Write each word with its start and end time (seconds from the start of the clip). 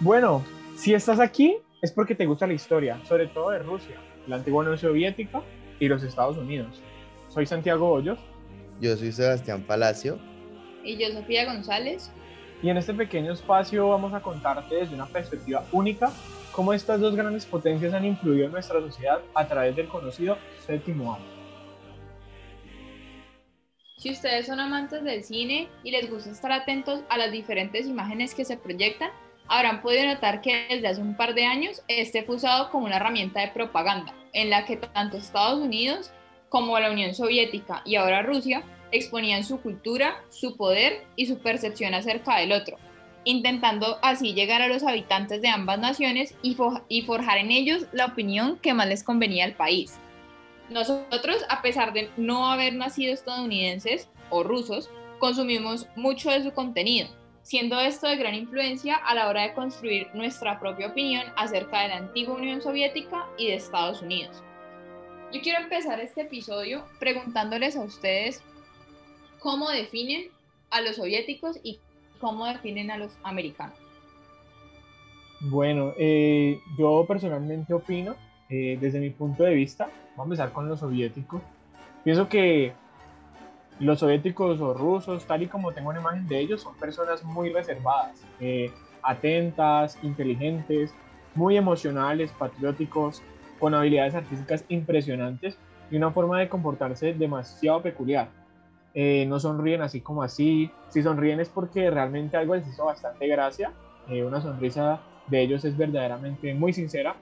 Bueno, 0.00 0.44
si 0.76 0.94
estás 0.94 1.18
aquí 1.18 1.56
es 1.82 1.90
porque 1.90 2.14
te 2.14 2.24
gusta 2.24 2.46
la 2.46 2.52
historia, 2.52 3.00
sobre 3.04 3.26
todo 3.26 3.50
de 3.50 3.58
Rusia, 3.58 3.96
la 4.28 4.36
antigua 4.36 4.60
Unión 4.60 4.78
Soviética 4.78 5.42
y 5.80 5.88
los 5.88 6.04
Estados 6.04 6.36
Unidos. 6.36 6.80
Soy 7.28 7.46
Santiago 7.46 7.90
Hoyos. 7.90 8.20
Yo 8.80 8.96
soy 8.96 9.10
Sebastián 9.10 9.62
Palacio. 9.62 10.20
Y 10.84 10.96
yo 10.98 11.08
Sofía 11.10 11.52
González. 11.52 12.12
Y 12.62 12.70
en 12.70 12.76
este 12.76 12.94
pequeño 12.94 13.32
espacio 13.32 13.88
vamos 13.88 14.14
a 14.14 14.20
contarte 14.20 14.76
desde 14.76 14.94
una 14.94 15.06
perspectiva 15.06 15.64
única 15.72 16.12
cómo 16.52 16.72
estas 16.72 17.00
dos 17.00 17.16
grandes 17.16 17.44
potencias 17.44 17.92
han 17.92 18.04
influido 18.04 18.46
en 18.46 18.52
nuestra 18.52 18.80
sociedad 18.80 19.20
a 19.34 19.48
través 19.48 19.74
del 19.74 19.88
conocido 19.88 20.38
séptimo 20.64 21.14
arte. 21.14 21.26
Si 23.96 24.12
ustedes 24.12 24.46
son 24.46 24.60
amantes 24.60 25.02
del 25.02 25.24
cine 25.24 25.68
y 25.82 25.90
les 25.90 26.08
gusta 26.08 26.30
estar 26.30 26.52
atentos 26.52 27.00
a 27.08 27.18
las 27.18 27.32
diferentes 27.32 27.84
imágenes 27.86 28.32
que 28.32 28.44
se 28.44 28.56
proyectan, 28.56 29.10
habrán 29.48 29.82
podido 29.82 30.06
notar 30.06 30.40
que 30.40 30.66
desde 30.68 30.88
hace 30.88 31.00
un 31.00 31.16
par 31.16 31.34
de 31.34 31.46
años 31.46 31.82
este 31.88 32.22
fue 32.22 32.36
usado 32.36 32.70
como 32.70 32.86
una 32.86 32.96
herramienta 32.96 33.40
de 33.40 33.48
propaganda, 33.48 34.14
en 34.32 34.50
la 34.50 34.64
que 34.64 34.76
tanto 34.76 35.16
Estados 35.16 35.60
Unidos 35.60 36.10
como 36.48 36.78
la 36.78 36.90
Unión 36.90 37.14
Soviética 37.14 37.82
y 37.84 37.96
ahora 37.96 38.22
Rusia 38.22 38.62
exponían 38.92 39.44
su 39.44 39.60
cultura, 39.60 40.22
su 40.30 40.56
poder 40.56 41.04
y 41.16 41.26
su 41.26 41.38
percepción 41.38 41.94
acerca 41.94 42.36
del 42.36 42.52
otro, 42.52 42.76
intentando 43.24 43.98
así 44.02 44.32
llegar 44.32 44.62
a 44.62 44.68
los 44.68 44.82
habitantes 44.82 45.42
de 45.42 45.48
ambas 45.48 45.78
naciones 45.78 46.34
y, 46.42 46.54
forjar 47.02 47.38
en 47.38 47.50
ellos 47.50 47.86
la 47.92 48.06
opinión 48.06 48.58
que 48.58 48.74
más 48.74 48.88
les 48.88 49.04
convenía 49.04 49.44
al 49.44 49.54
país. 49.54 49.98
Nosotros, 50.70 51.44
a 51.48 51.62
pesar 51.62 51.92
de 51.92 52.10
no 52.16 52.50
haber 52.50 52.74
nacido 52.74 53.12
estadounidenses 53.12 54.08
o 54.30 54.42
rusos, 54.42 54.90
consumimos 55.18 55.86
mucho 55.96 56.30
de 56.30 56.42
su 56.42 56.52
contenido, 56.52 57.08
siendo 57.48 57.80
esto 57.80 58.06
de 58.06 58.16
gran 58.16 58.34
influencia 58.34 58.96
a 58.96 59.14
la 59.14 59.26
hora 59.26 59.44
de 59.44 59.54
construir 59.54 60.08
nuestra 60.12 60.60
propia 60.60 60.88
opinión 60.88 61.24
acerca 61.34 61.80
de 61.80 61.88
la 61.88 61.96
antigua 61.96 62.34
Unión 62.34 62.60
Soviética 62.60 63.24
y 63.38 63.46
de 63.46 63.54
Estados 63.54 64.02
Unidos. 64.02 64.42
Yo 65.32 65.40
quiero 65.40 65.62
empezar 65.62 65.98
este 65.98 66.20
episodio 66.20 66.84
preguntándoles 67.00 67.74
a 67.76 67.80
ustedes 67.80 68.42
cómo 69.38 69.70
definen 69.70 70.26
a 70.68 70.82
los 70.82 70.96
soviéticos 70.96 71.58
y 71.62 71.78
cómo 72.20 72.44
definen 72.44 72.90
a 72.90 72.98
los 72.98 73.16
americanos. 73.22 73.78
Bueno, 75.40 75.94
eh, 75.96 76.60
yo 76.78 77.06
personalmente 77.08 77.72
opino, 77.72 78.14
eh, 78.50 78.76
desde 78.78 79.00
mi 79.00 79.08
punto 79.08 79.44
de 79.44 79.54
vista, 79.54 79.88
vamos 80.18 80.18
a 80.18 80.24
empezar 80.24 80.52
con 80.52 80.68
los 80.68 80.80
soviéticos. 80.80 81.40
Pienso 82.04 82.28
que 82.28 82.74
los 83.80 84.00
soviéticos 84.00 84.60
o 84.60 84.74
rusos, 84.74 85.24
tal 85.26 85.42
y 85.42 85.46
como 85.46 85.72
tengo 85.72 85.90
una 85.90 86.00
imagen 86.00 86.26
de 86.26 86.40
ellos, 86.40 86.62
son 86.62 86.74
personas 86.76 87.22
muy 87.24 87.50
reservadas, 87.50 88.24
eh, 88.40 88.72
atentas, 89.02 89.98
inteligentes, 90.02 90.94
muy 91.34 91.56
emocionales, 91.56 92.32
patrióticos, 92.32 93.22
con 93.58 93.74
habilidades 93.74 94.14
artísticas 94.14 94.64
impresionantes 94.68 95.58
y 95.90 95.96
una 95.96 96.10
forma 96.10 96.40
de 96.40 96.48
comportarse 96.48 97.14
demasiado 97.14 97.82
peculiar. 97.82 98.30
Eh, 98.94 99.26
no 99.28 99.38
sonríen 99.38 99.82
así 99.82 100.00
como 100.00 100.22
así, 100.22 100.70
si 100.88 101.02
sonríen 101.02 101.40
es 101.40 101.48
porque 101.48 101.90
realmente 101.90 102.36
algo 102.36 102.54
les 102.54 102.66
hizo 102.66 102.86
bastante 102.86 103.28
gracia, 103.28 103.72
eh, 104.08 104.24
una 104.24 104.40
sonrisa 104.40 105.00
de 105.28 105.42
ellos 105.42 105.64
es 105.64 105.76
verdaderamente 105.76 106.54
muy 106.54 106.72
sincera, 106.72 107.16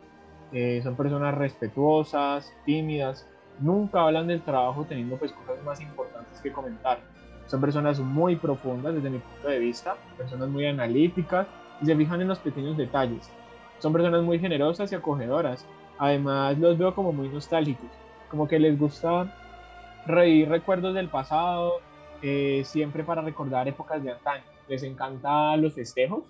son 0.83 0.97
personas 0.97 1.35
respetuosas, 1.35 2.51
tímidas, 2.65 3.27
nunca 3.61 4.03
hablan 4.03 4.27
del 4.27 4.43
trabajo 4.43 4.85
teniendo 4.85 5.17
pues 5.17 5.33
cosas 5.33 5.63
más 5.65 5.81
importantes 5.81 6.41
que 6.41 6.53
comentar. 6.53 6.99
Son 7.47 7.61
personas 7.61 8.01
muy 8.01 8.37
profundas 8.37 8.95
desde 8.95 9.11
mi 9.11 9.19
punto 9.19 9.49
de 9.49 9.59
vista, 9.59 9.97
personas 10.17 10.49
muy 10.49 10.67
analíticas 10.67 11.47
y 11.81 11.87
se 11.87 11.97
fijan 11.97 12.21
en 12.21 12.29
los 12.29 12.39
pequeños 12.39 12.77
detalles. 12.77 13.31
Son 13.79 13.93
personas 13.93 14.23
muy 14.23 14.39
generosas 14.39 14.91
y 14.91 14.95
acogedoras. 14.95 15.65
Además 15.99 16.59
los 16.59 16.77
veo 16.77 16.95
como 16.95 17.13
muy 17.13 17.29
nostálgicos, 17.29 17.91
como 18.31 18.49
que 18.49 18.59
les 18.59 18.79
gusta 18.79 19.33
reír 20.07 20.49
recuerdos 20.49 20.95
del 20.95 21.09
pasado, 21.09 21.81
eh, 22.23 22.63
siempre 22.65 23.05
para 23.05 23.23
recordar 23.23 23.69
épocas 23.69 24.03
de 24.03 24.13
antaño. 24.13 24.45
Les 24.69 24.83
encantan 24.83 25.63
los 25.63 25.75
festejos, 25.75 26.25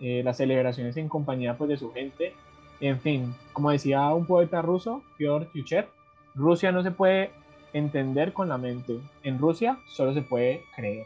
eh, 0.00 0.22
las 0.24 0.36
celebraciones 0.36 0.96
en 0.96 1.08
compañía 1.08 1.56
pues, 1.56 1.70
de 1.70 1.76
su 1.76 1.92
gente. 1.92 2.34
En 2.80 3.00
fin, 3.00 3.34
como 3.52 3.70
decía 3.70 4.12
un 4.12 4.26
poeta 4.26 4.62
ruso, 4.62 5.02
Fyodor 5.16 5.46
Tyuchev, 5.50 5.88
Rusia 6.38 6.70
no 6.70 6.84
se 6.84 6.92
puede 6.92 7.32
entender 7.72 8.32
con 8.32 8.48
la 8.48 8.58
mente. 8.58 9.00
En 9.24 9.38
Rusia 9.38 9.78
solo 9.88 10.14
se 10.14 10.22
puede 10.22 10.62
creer. 10.76 11.04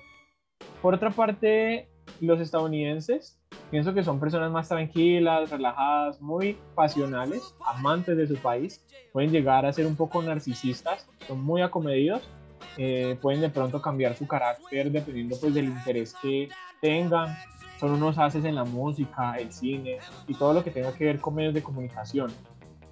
Por 0.82 0.94
otra 0.94 1.10
parte, 1.10 1.88
los 2.20 2.38
estadounidenses 2.38 3.38
pienso 3.70 3.94
que 3.94 4.04
son 4.04 4.20
personas 4.20 4.50
más 4.50 4.68
tranquilas, 4.68 5.50
relajadas, 5.50 6.20
muy 6.20 6.58
pasionales, 6.74 7.54
amantes 7.66 8.16
de 8.16 8.26
su 8.26 8.36
país. 8.36 8.84
Pueden 9.12 9.30
llegar 9.30 9.64
a 9.64 9.72
ser 9.72 9.86
un 9.86 9.96
poco 9.96 10.22
narcisistas, 10.22 11.08
son 11.26 11.42
muy 11.42 11.62
acomedidos. 11.62 12.28
Eh, 12.76 13.18
pueden 13.20 13.40
de 13.40 13.48
pronto 13.48 13.82
cambiar 13.82 14.14
su 14.14 14.26
carácter 14.26 14.90
dependiendo 14.90 15.36
pues 15.40 15.54
del 15.54 15.64
interés 15.64 16.14
que 16.20 16.50
tengan. 16.82 17.34
Son 17.80 17.90
unos 17.90 18.18
haces 18.18 18.44
en 18.44 18.54
la 18.54 18.64
música, 18.64 19.36
el 19.36 19.50
cine 19.50 19.98
y 20.28 20.34
todo 20.34 20.52
lo 20.52 20.62
que 20.62 20.70
tenga 20.70 20.92
que 20.92 21.06
ver 21.06 21.18
con 21.18 21.34
medios 21.34 21.54
de 21.54 21.62
comunicación 21.62 22.30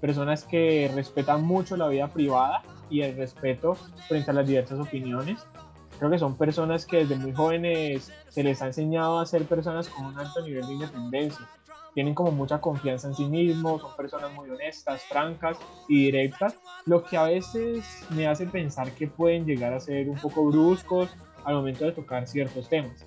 personas 0.01 0.45
que 0.45 0.91
respetan 0.95 1.43
mucho 1.43 1.77
la 1.77 1.89
vida 1.89 2.09
privada 2.09 2.63
y 2.89 3.03
el 3.03 3.17
respeto 3.17 3.75
frente 4.09 4.31
a 4.31 4.35
las 4.35 4.47
diversas 4.47 4.79
opiniones. 4.81 5.47
Creo 5.99 6.11
que 6.11 6.19
son 6.19 6.37
personas 6.37 6.87
que 6.87 6.99
desde 6.99 7.17
muy 7.17 7.33
jóvenes 7.33 8.11
se 8.29 8.43
les 8.43 8.63
ha 8.63 8.67
enseñado 8.67 9.21
a 9.21 9.27
ser 9.27 9.45
personas 9.45 9.89
con 9.89 10.07
un 10.07 10.19
alto 10.19 10.41
nivel 10.43 10.67
de 10.67 10.73
independencia. 10.73 11.47
Tienen 11.93 12.15
como 12.15 12.31
mucha 12.31 12.61
confianza 12.61 13.09
en 13.09 13.15
sí 13.15 13.27
mismos, 13.27 13.83
son 13.83 13.95
personas 13.97 14.33
muy 14.33 14.49
honestas, 14.49 15.03
francas 15.03 15.59
y 15.89 16.05
directas, 16.05 16.57
lo 16.87 17.05
que 17.05 17.17
a 17.17 17.25
veces 17.25 17.85
me 18.11 18.29
hace 18.29 18.47
pensar 18.47 18.93
que 18.93 19.09
pueden 19.09 19.45
llegar 19.45 19.75
a 19.75 19.81
ser 19.81 20.09
un 20.09 20.17
poco 20.17 20.47
bruscos 20.47 21.11
al 21.45 21.55
momento 21.55 21.85
de 21.85 21.93
tocar 21.93 22.27
ciertos 22.27 22.69
temas. 22.69 23.07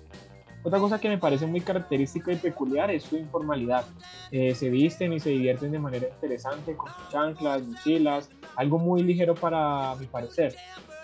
Otra 0.64 0.78
cosa 0.78 0.98
que 0.98 1.10
me 1.10 1.18
parece 1.18 1.46
muy 1.46 1.60
característica 1.60 2.32
y 2.32 2.36
peculiar 2.36 2.90
es 2.90 3.02
su 3.02 3.18
informalidad. 3.18 3.84
Eh, 4.30 4.54
se 4.54 4.70
visten 4.70 5.12
y 5.12 5.20
se 5.20 5.28
divierten 5.28 5.70
de 5.72 5.78
manera 5.78 6.08
interesante 6.08 6.74
con 6.74 6.90
sus 6.90 7.08
chanclas, 7.10 7.62
mochilas, 7.62 8.30
algo 8.56 8.78
muy 8.78 9.02
ligero 9.02 9.34
para 9.34 9.94
mi 9.96 10.06
parecer. 10.06 10.56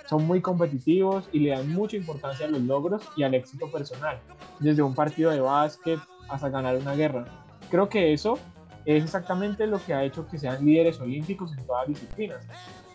Son 0.08 0.26
muy 0.26 0.40
competitivos 0.40 1.28
y 1.30 1.40
le 1.40 1.50
dan 1.50 1.68
mucha 1.68 1.98
importancia 1.98 2.46
a 2.46 2.48
los 2.48 2.62
logros 2.62 3.02
y 3.16 3.22
al 3.22 3.34
éxito 3.34 3.70
personal, 3.70 4.18
desde 4.60 4.82
un 4.82 4.94
partido 4.94 5.30
de 5.30 5.40
básquet 5.40 6.00
hasta 6.30 6.48
ganar 6.48 6.76
una 6.76 6.94
guerra. 6.94 7.26
Creo 7.70 7.90
que 7.90 8.14
eso 8.14 8.38
es 8.86 9.04
exactamente 9.04 9.66
lo 9.66 9.78
que 9.84 9.92
ha 9.92 10.02
hecho 10.04 10.26
que 10.26 10.38
sean 10.38 10.64
líderes 10.64 10.98
olímpicos 11.00 11.52
en 11.52 11.66
todas 11.66 11.86
disciplinas. 11.86 12.46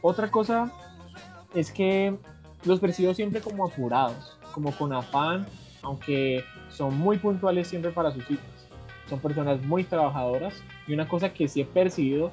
Otra 0.01 0.31
cosa 0.31 0.71
es 1.53 1.71
que 1.71 2.17
los 2.63 2.79
percibo 2.79 3.13
siempre 3.13 3.39
como 3.39 3.67
apurados, 3.67 4.39
como 4.51 4.71
con 4.71 4.91
afán 4.91 5.45
aunque 5.85 6.43
son 6.69 6.97
muy 6.97 7.17
puntuales 7.17 7.67
siempre 7.67 7.91
para 7.91 8.11
sus 8.11 8.25
citas. 8.25 8.45
Son 9.09 9.19
personas 9.19 9.61
muy 9.63 9.83
trabajadoras 9.83 10.63
y 10.87 10.93
una 10.93 11.07
cosa 11.07 11.31
que 11.33 11.47
sí 11.47 11.61
he 11.61 11.65
percibido 11.65 12.31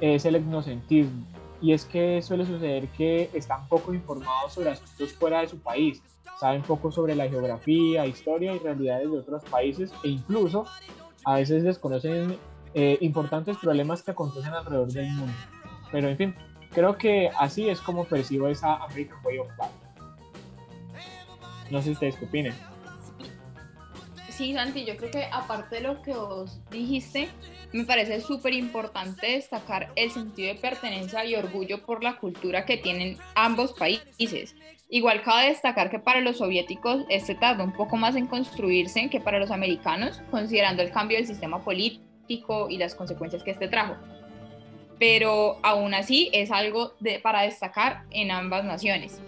es 0.00 0.24
el 0.24 0.34
etnocentismo. 0.34 1.24
Y 1.60 1.72
es 1.72 1.84
que 1.84 2.20
suele 2.22 2.44
suceder 2.44 2.88
que 2.88 3.30
están 3.32 3.68
poco 3.68 3.94
informados 3.94 4.52
sobre 4.52 4.70
asuntos 4.70 5.12
fuera 5.14 5.40
de 5.40 5.48
su 5.48 5.60
país, 5.60 6.02
saben 6.40 6.62
poco 6.62 6.90
sobre 6.90 7.14
la 7.14 7.28
geografía, 7.28 8.04
historia 8.04 8.52
y 8.52 8.58
realidades 8.58 9.12
de 9.12 9.18
otros 9.18 9.44
países 9.44 9.92
e 10.02 10.08
incluso 10.08 10.66
a 11.24 11.36
veces 11.36 11.62
desconocen 11.62 12.36
eh, 12.74 12.98
importantes 13.00 13.58
problemas 13.58 14.02
que 14.02 14.10
acontecen 14.10 14.52
alrededor 14.52 14.90
del 14.90 15.06
mundo. 15.12 15.32
Pero 15.92 16.08
en 16.08 16.16
fin, 16.16 16.34
creo 16.70 16.96
que 16.96 17.30
así 17.38 17.68
es 17.68 17.80
como 17.80 18.04
percibo 18.04 18.48
esa 18.48 18.74
American 18.82 19.18
Way 19.24 19.38
of 19.38 19.48
Life. 19.50 19.82
No 21.70 21.80
sé 21.80 21.92
ustedes 21.92 22.16
qué 22.16 22.24
opinan. 22.24 22.71
Sí, 24.42 24.54
Santi, 24.54 24.84
yo 24.84 24.96
creo 24.96 25.12
que 25.12 25.24
aparte 25.30 25.76
de 25.76 25.82
lo 25.82 26.02
que 26.02 26.14
vos 26.14 26.58
dijiste, 26.68 27.28
me 27.72 27.84
parece 27.84 28.20
súper 28.20 28.52
importante 28.54 29.28
destacar 29.28 29.92
el 29.94 30.10
sentido 30.10 30.52
de 30.52 30.58
pertenencia 30.58 31.24
y 31.24 31.36
orgullo 31.36 31.86
por 31.86 32.02
la 32.02 32.16
cultura 32.16 32.64
que 32.64 32.76
tienen 32.76 33.18
ambos 33.36 33.72
países. 33.72 34.56
Igual 34.88 35.22
cabe 35.22 35.46
destacar 35.46 35.90
que 35.90 36.00
para 36.00 36.20
los 36.20 36.38
soviéticos 36.38 37.04
este 37.08 37.36
tardó 37.36 37.62
un 37.62 37.72
poco 37.72 37.96
más 37.96 38.16
en 38.16 38.26
construirse 38.26 39.08
que 39.10 39.20
para 39.20 39.38
los 39.38 39.52
americanos, 39.52 40.20
considerando 40.32 40.82
el 40.82 40.90
cambio 40.90 41.18
del 41.18 41.28
sistema 41.28 41.62
político 41.62 42.68
y 42.68 42.78
las 42.78 42.96
consecuencias 42.96 43.44
que 43.44 43.52
este 43.52 43.68
trajo. 43.68 43.94
Pero 44.98 45.60
aún 45.62 45.94
así 45.94 46.30
es 46.32 46.50
algo 46.50 46.94
de, 46.98 47.20
para 47.20 47.42
destacar 47.42 48.06
en 48.10 48.32
ambas 48.32 48.64
naciones. 48.64 49.20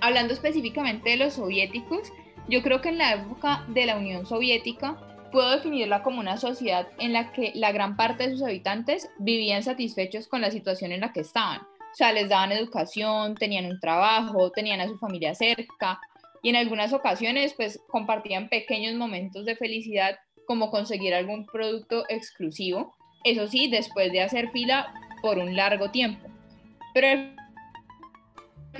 Hablando 0.00 0.32
específicamente 0.32 1.10
de 1.10 1.18
los 1.18 1.34
soviéticos, 1.34 2.10
yo 2.48 2.62
creo 2.62 2.80
que 2.80 2.90
en 2.90 2.98
la 2.98 3.14
época 3.14 3.64
de 3.68 3.86
la 3.86 3.96
Unión 3.96 4.26
Soviética 4.26 4.98
puedo 5.30 5.50
definirla 5.50 6.02
como 6.02 6.20
una 6.20 6.36
sociedad 6.36 6.88
en 6.98 7.12
la 7.12 7.32
que 7.32 7.52
la 7.54 7.72
gran 7.72 7.96
parte 7.96 8.24
de 8.24 8.32
sus 8.32 8.42
habitantes 8.42 9.08
vivían 9.18 9.62
satisfechos 9.62 10.28
con 10.28 10.40
la 10.40 10.50
situación 10.50 10.92
en 10.92 11.00
la 11.00 11.12
que 11.12 11.20
estaban. 11.20 11.60
O 11.60 11.94
sea, 11.94 12.12
les 12.12 12.28
daban 12.28 12.52
educación, 12.52 13.34
tenían 13.34 13.66
un 13.66 13.80
trabajo, 13.80 14.50
tenían 14.50 14.80
a 14.80 14.88
su 14.88 14.98
familia 14.98 15.34
cerca 15.34 16.00
y 16.42 16.50
en 16.50 16.56
algunas 16.56 16.92
ocasiones 16.92 17.54
pues 17.54 17.80
compartían 17.88 18.48
pequeños 18.48 18.94
momentos 18.94 19.44
de 19.44 19.56
felicidad 19.56 20.18
como 20.46 20.70
conseguir 20.70 21.14
algún 21.14 21.46
producto 21.46 22.04
exclusivo, 22.08 22.94
eso 23.24 23.46
sí, 23.46 23.68
después 23.68 24.10
de 24.12 24.22
hacer 24.22 24.50
fila 24.50 24.92
por 25.22 25.38
un 25.38 25.54
largo 25.54 25.90
tiempo. 25.90 26.28
Pero 26.92 27.06
al 27.08 27.36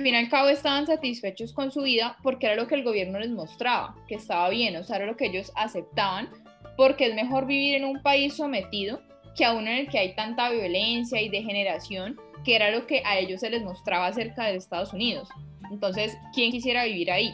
fin 0.01 0.07
y 0.07 0.15
al 0.15 0.29
cabo 0.29 0.49
estaban 0.49 0.87
satisfechos 0.87 1.53
con 1.53 1.71
su 1.71 1.83
vida 1.83 2.17
porque 2.23 2.47
era 2.47 2.55
lo 2.55 2.67
que 2.67 2.75
el 2.75 2.83
gobierno 2.83 3.19
les 3.19 3.29
mostraba, 3.29 3.95
que 4.07 4.15
estaba 4.15 4.49
bien, 4.49 4.75
o 4.75 4.83
sea, 4.83 4.97
era 4.97 5.05
lo 5.05 5.17
que 5.17 5.27
ellos 5.27 5.51
aceptaban, 5.55 6.29
porque 6.75 7.07
es 7.07 7.15
mejor 7.15 7.45
vivir 7.45 7.75
en 7.75 7.85
un 7.85 8.01
país 8.01 8.35
sometido 8.35 9.01
que 9.35 9.45
a 9.45 9.53
uno 9.53 9.69
en 9.69 9.77
el 9.79 9.89
que 9.89 9.99
hay 9.99 10.15
tanta 10.15 10.49
violencia 10.49 11.21
y 11.21 11.29
degeneración, 11.29 12.19
que 12.43 12.55
era 12.55 12.71
lo 12.71 12.87
que 12.87 13.03
a 13.05 13.17
ellos 13.17 13.41
se 13.41 13.49
les 13.49 13.63
mostraba 13.63 14.07
acerca 14.07 14.45
de 14.45 14.55
Estados 14.55 14.93
Unidos. 14.93 15.29
Entonces, 15.71 16.17
¿quién 16.33 16.51
quisiera 16.51 16.85
vivir 16.85 17.11
ahí? 17.11 17.33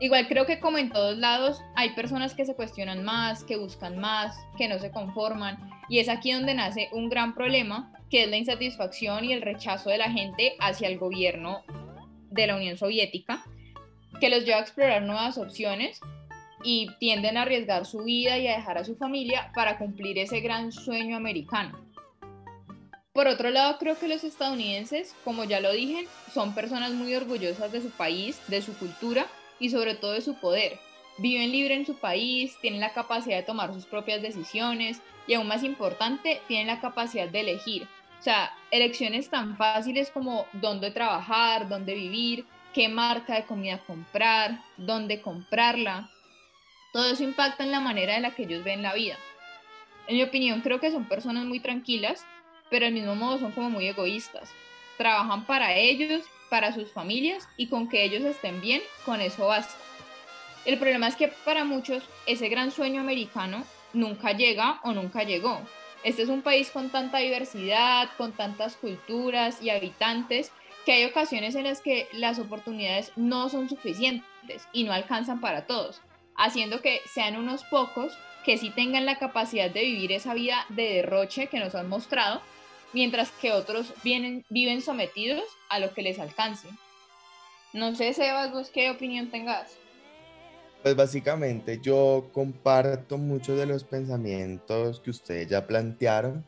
Igual 0.00 0.28
creo 0.28 0.46
que 0.46 0.60
como 0.60 0.78
en 0.78 0.90
todos 0.90 1.18
lados 1.18 1.60
hay 1.74 1.90
personas 1.90 2.34
que 2.34 2.46
se 2.46 2.54
cuestionan 2.54 3.04
más, 3.04 3.42
que 3.42 3.56
buscan 3.56 3.98
más, 3.98 4.38
que 4.56 4.68
no 4.68 4.78
se 4.78 4.92
conforman 4.92 5.58
y 5.88 5.98
es 5.98 6.08
aquí 6.08 6.32
donde 6.32 6.54
nace 6.54 6.88
un 6.92 7.08
gran 7.08 7.34
problema 7.34 7.92
que 8.10 8.24
es 8.24 8.30
la 8.30 8.36
insatisfacción 8.36 9.24
y 9.24 9.32
el 9.32 9.42
rechazo 9.42 9.90
de 9.90 9.98
la 9.98 10.10
gente 10.10 10.54
hacia 10.60 10.88
el 10.88 10.98
gobierno 10.98 11.64
de 12.30 12.46
la 12.46 12.56
Unión 12.56 12.76
Soviética 12.76 13.44
que 14.20 14.30
los 14.30 14.44
lleva 14.44 14.58
a 14.58 14.62
explorar 14.62 15.02
nuevas 15.02 15.38
opciones 15.38 16.00
y 16.64 16.88
tienden 16.98 17.36
a 17.36 17.42
arriesgar 17.42 17.86
su 17.86 18.02
vida 18.04 18.38
y 18.38 18.48
a 18.48 18.56
dejar 18.56 18.78
a 18.78 18.84
su 18.84 18.96
familia 18.96 19.52
para 19.54 19.78
cumplir 19.78 20.18
ese 20.18 20.40
gran 20.40 20.72
sueño 20.72 21.16
americano. 21.16 21.78
Por 23.12 23.26
otro 23.26 23.50
lado, 23.50 23.78
creo 23.78 23.98
que 23.98 24.08
los 24.08 24.22
estadounidenses, 24.24 25.14
como 25.24 25.44
ya 25.44 25.60
lo 25.60 25.72
dije, 25.72 26.06
son 26.32 26.54
personas 26.54 26.92
muy 26.92 27.14
orgullosas 27.14 27.72
de 27.72 27.80
su 27.80 27.90
país, 27.90 28.40
de 28.48 28.62
su 28.62 28.76
cultura 28.78 29.26
y 29.58 29.70
sobre 29.70 29.94
todo 29.94 30.12
de 30.12 30.20
su 30.20 30.34
poder. 30.34 30.78
Viven 31.18 31.50
libre 31.50 31.74
en 31.74 31.86
su 31.86 31.96
país, 31.96 32.56
tienen 32.60 32.80
la 32.80 32.92
capacidad 32.92 33.36
de 33.36 33.42
tomar 33.42 33.74
sus 33.74 33.86
propias 33.86 34.22
decisiones 34.22 35.00
y 35.26 35.34
aún 35.34 35.48
más 35.48 35.64
importante, 35.64 36.40
tienen 36.46 36.68
la 36.68 36.80
capacidad 36.80 37.28
de 37.28 37.40
elegir. 37.40 37.88
O 38.18 38.22
sea, 38.22 38.52
elecciones 38.70 39.30
tan 39.30 39.56
fáciles 39.56 40.10
como 40.10 40.46
dónde 40.52 40.90
trabajar, 40.90 41.68
dónde 41.68 41.94
vivir, 41.94 42.46
qué 42.74 42.88
marca 42.88 43.34
de 43.34 43.44
comida 43.44 43.78
comprar, 43.86 44.60
dónde 44.76 45.20
comprarla. 45.20 46.10
Todo 46.92 47.12
eso 47.12 47.22
impacta 47.22 47.64
en 47.64 47.70
la 47.70 47.80
manera 47.80 48.16
en 48.16 48.22
la 48.22 48.34
que 48.34 48.42
ellos 48.42 48.64
ven 48.64 48.82
la 48.82 48.94
vida. 48.94 49.16
En 50.06 50.16
mi 50.16 50.22
opinión, 50.22 50.62
creo 50.62 50.80
que 50.80 50.90
son 50.90 51.04
personas 51.04 51.44
muy 51.44 51.60
tranquilas, 51.60 52.24
pero 52.70 52.86
al 52.86 52.92
mismo 52.92 53.14
modo 53.14 53.38
son 53.38 53.52
como 53.52 53.70
muy 53.70 53.86
egoístas. 53.86 54.50
Trabajan 54.96 55.44
para 55.44 55.74
ellos 55.74 56.22
para 56.50 56.72
sus 56.72 56.90
familias 56.90 57.46
y 57.56 57.68
con 57.68 57.88
que 57.88 58.04
ellos 58.04 58.22
estén 58.22 58.60
bien, 58.60 58.80
con 59.04 59.20
eso 59.20 59.46
basta. 59.46 59.74
El 60.64 60.78
problema 60.78 61.08
es 61.08 61.16
que 61.16 61.28
para 61.28 61.64
muchos 61.64 62.02
ese 62.26 62.48
gran 62.48 62.70
sueño 62.70 63.00
americano 63.00 63.64
nunca 63.92 64.32
llega 64.32 64.80
o 64.82 64.92
nunca 64.92 65.22
llegó. 65.22 65.60
Este 66.04 66.22
es 66.22 66.28
un 66.28 66.42
país 66.42 66.70
con 66.70 66.90
tanta 66.90 67.18
diversidad, 67.18 68.10
con 68.16 68.32
tantas 68.32 68.76
culturas 68.76 69.60
y 69.62 69.70
habitantes, 69.70 70.52
que 70.84 70.92
hay 70.92 71.04
ocasiones 71.04 71.54
en 71.54 71.64
las 71.64 71.80
que 71.80 72.08
las 72.12 72.38
oportunidades 72.38 73.12
no 73.16 73.48
son 73.48 73.68
suficientes 73.68 74.66
y 74.72 74.84
no 74.84 74.92
alcanzan 74.92 75.40
para 75.40 75.66
todos, 75.66 76.00
haciendo 76.36 76.80
que 76.80 77.00
sean 77.12 77.36
unos 77.36 77.64
pocos 77.64 78.16
que 78.44 78.56
sí 78.56 78.70
tengan 78.70 79.04
la 79.04 79.18
capacidad 79.18 79.70
de 79.70 79.82
vivir 79.82 80.12
esa 80.12 80.32
vida 80.34 80.64
de 80.70 80.94
derroche 80.94 81.48
que 81.48 81.58
nos 81.58 81.74
han 81.74 81.88
mostrado 81.88 82.40
mientras 82.92 83.30
que 83.32 83.52
otros 83.52 83.92
vienen, 84.02 84.44
viven 84.48 84.80
sometidos 84.80 85.44
a 85.68 85.78
lo 85.78 85.92
que 85.92 86.02
les 86.02 86.18
alcance. 86.18 86.68
No 87.72 87.94
sé, 87.94 88.14
Sebas, 88.14 88.52
vos 88.52 88.70
qué 88.70 88.90
opinión 88.90 89.30
tengas. 89.30 89.76
Pues 90.82 90.94
básicamente 90.94 91.80
yo 91.80 92.30
comparto 92.32 93.18
muchos 93.18 93.58
de 93.58 93.66
los 93.66 93.84
pensamientos 93.84 95.00
que 95.00 95.10
ustedes 95.10 95.48
ya 95.48 95.66
plantearon, 95.66 96.44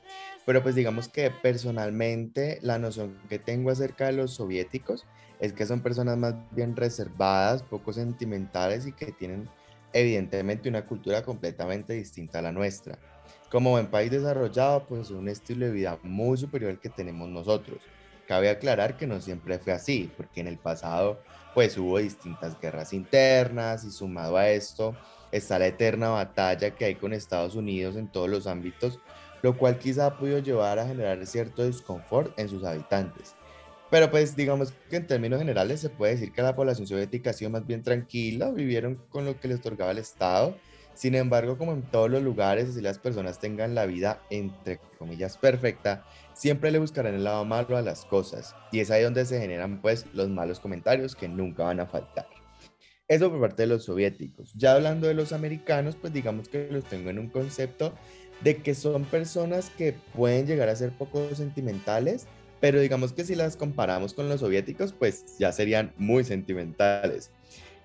pero 0.47 0.62
pues 0.62 0.75
digamos 0.75 1.09
que 1.09 1.31
personalmente 1.31 2.59
la 2.62 2.79
noción 2.79 3.19
que 3.29 3.38
tengo 3.38 3.71
acerca 3.71 4.06
de 4.06 4.12
los 4.12 4.35
soviéticos 4.35 5.06
es 5.41 5.53
que 5.53 5.67
son 5.67 5.82
personas 5.82 6.17
más 6.17 6.35
bien 6.53 6.77
reservadas, 6.77 7.62
poco 7.62 7.93
sentimentales 7.93 8.87
y 8.87 8.93
que 8.93 9.12
tienen 9.12 9.49
evidentemente 9.93 10.69
una 10.69 10.87
cultura 10.87 11.23
completamente 11.23 11.94
distinta 11.94 12.38
a 12.38 12.43
la 12.43 12.53
nuestra 12.53 12.99
como 13.50 13.79
en 13.79 13.88
país 13.88 14.11
desarrollado, 14.11 14.87
pues 14.87 15.11
un 15.11 15.29
estilo 15.29 15.67
de 15.67 15.73
vida 15.73 15.99
muy 16.03 16.38
superior 16.38 16.71
al 16.71 16.81
que 16.81 16.88
tenemos 16.88 17.29
nosotros. 17.29 17.82
Cabe 18.31 18.49
aclarar 18.49 18.97
que 18.97 19.09
no 19.09 19.21
siempre 19.21 19.59
fue 19.59 19.73
así, 19.73 20.09
porque 20.17 20.41
en 20.41 20.47
el 20.47 20.56
pasado 20.56 21.21
pues 21.53 21.77
hubo 21.77 21.99
distintas 21.99 22.61
guerras 22.61 22.93
internas 22.93 23.82
y 23.82 23.91
sumado 23.91 24.37
a 24.37 24.49
esto 24.50 24.94
está 25.32 25.59
la 25.59 25.67
eterna 25.67 26.11
batalla 26.11 26.71
que 26.71 26.85
hay 26.85 26.94
con 26.94 27.12
Estados 27.12 27.56
Unidos 27.56 27.97
en 27.97 28.06
todos 28.06 28.31
los 28.31 28.47
ámbitos, 28.47 29.00
lo 29.43 29.59
cual 29.59 29.81
quizá 29.81 30.06
ha 30.06 30.17
podido 30.17 30.38
llevar 30.38 30.79
a 30.79 30.87
generar 30.87 31.27
cierto 31.27 31.65
desconfort 31.65 32.38
en 32.38 32.49
sus 32.49 32.62
habitantes. 32.62 33.35
Pero 33.91 34.12
pues 34.12 34.37
digamos 34.37 34.75
que 34.88 34.99
en 34.99 35.09
términos 35.09 35.41
generales 35.41 35.81
se 35.81 35.91
puede 35.91 36.12
decir 36.12 36.32
que 36.32 36.41
la 36.41 36.55
población 36.55 36.87
soviética 36.87 37.31
ha 37.31 37.32
sido 37.32 37.50
más 37.50 37.67
bien 37.67 37.82
tranquila, 37.82 38.53
vivieron 38.53 39.03
con 39.09 39.25
lo 39.25 39.41
que 39.41 39.49
les 39.49 39.59
otorgaba 39.59 39.91
el 39.91 39.99
Estado 39.99 40.55
sin 41.00 41.14
embargo, 41.14 41.56
como 41.56 41.73
en 41.73 41.81
todos 41.81 42.11
los 42.11 42.23
lugares, 42.23 42.75
si 42.75 42.82
las 42.82 42.99
personas 42.99 43.38
tengan 43.38 43.75
la 43.75 43.87
vida, 43.87 44.20
entre 44.29 44.79
comillas, 44.99 45.38
perfecta, 45.38 46.05
siempre 46.35 46.70
le 46.70 46.79
buscarán 46.79 47.14
el 47.14 47.25
lado 47.25 47.43
malo 47.47 47.79
a 47.79 47.81
las 47.81 48.05
cosas. 48.05 48.55
Y 48.70 48.81
es 48.81 48.91
ahí 48.91 49.02
donde 49.02 49.25
se 49.25 49.41
generan 49.41 49.81
pues 49.81 50.05
los 50.12 50.29
malos 50.29 50.61
comentarios 50.61 51.17
que 51.17 51.26
nunca 51.26 51.64
van 51.64 51.81
a 51.81 51.87
faltar. 51.87 52.26
Eso 53.08 53.31
por 53.31 53.41
parte 53.41 53.62
de 53.62 53.69
los 53.69 53.85
soviéticos. 53.85 54.52
Ya 54.52 54.75
hablando 54.75 55.08
de 55.08 55.14
los 55.14 55.32
americanos, 55.32 55.97
pues 55.99 56.12
digamos 56.12 56.50
que 56.50 56.69
los 56.70 56.85
tengo 56.85 57.08
en 57.08 57.19
un 57.19 57.31
concepto 57.31 57.94
de 58.43 58.58
que 58.58 58.75
son 58.75 59.06
personas 59.06 59.70
que 59.70 59.94
pueden 60.14 60.46
llegar 60.46 60.69
a 60.69 60.76
ser 60.76 60.91
poco 60.91 61.35
sentimentales, 61.35 62.26
pero 62.61 62.79
digamos 62.79 63.14
que 63.14 63.25
si 63.25 63.37
las 63.37 63.56
comparamos 63.56 64.12
con 64.12 64.29
los 64.29 64.41
soviéticos, 64.41 64.93
pues 64.93 65.38
ya 65.38 65.50
serían 65.50 65.94
muy 65.96 66.25
sentimentales 66.25 67.31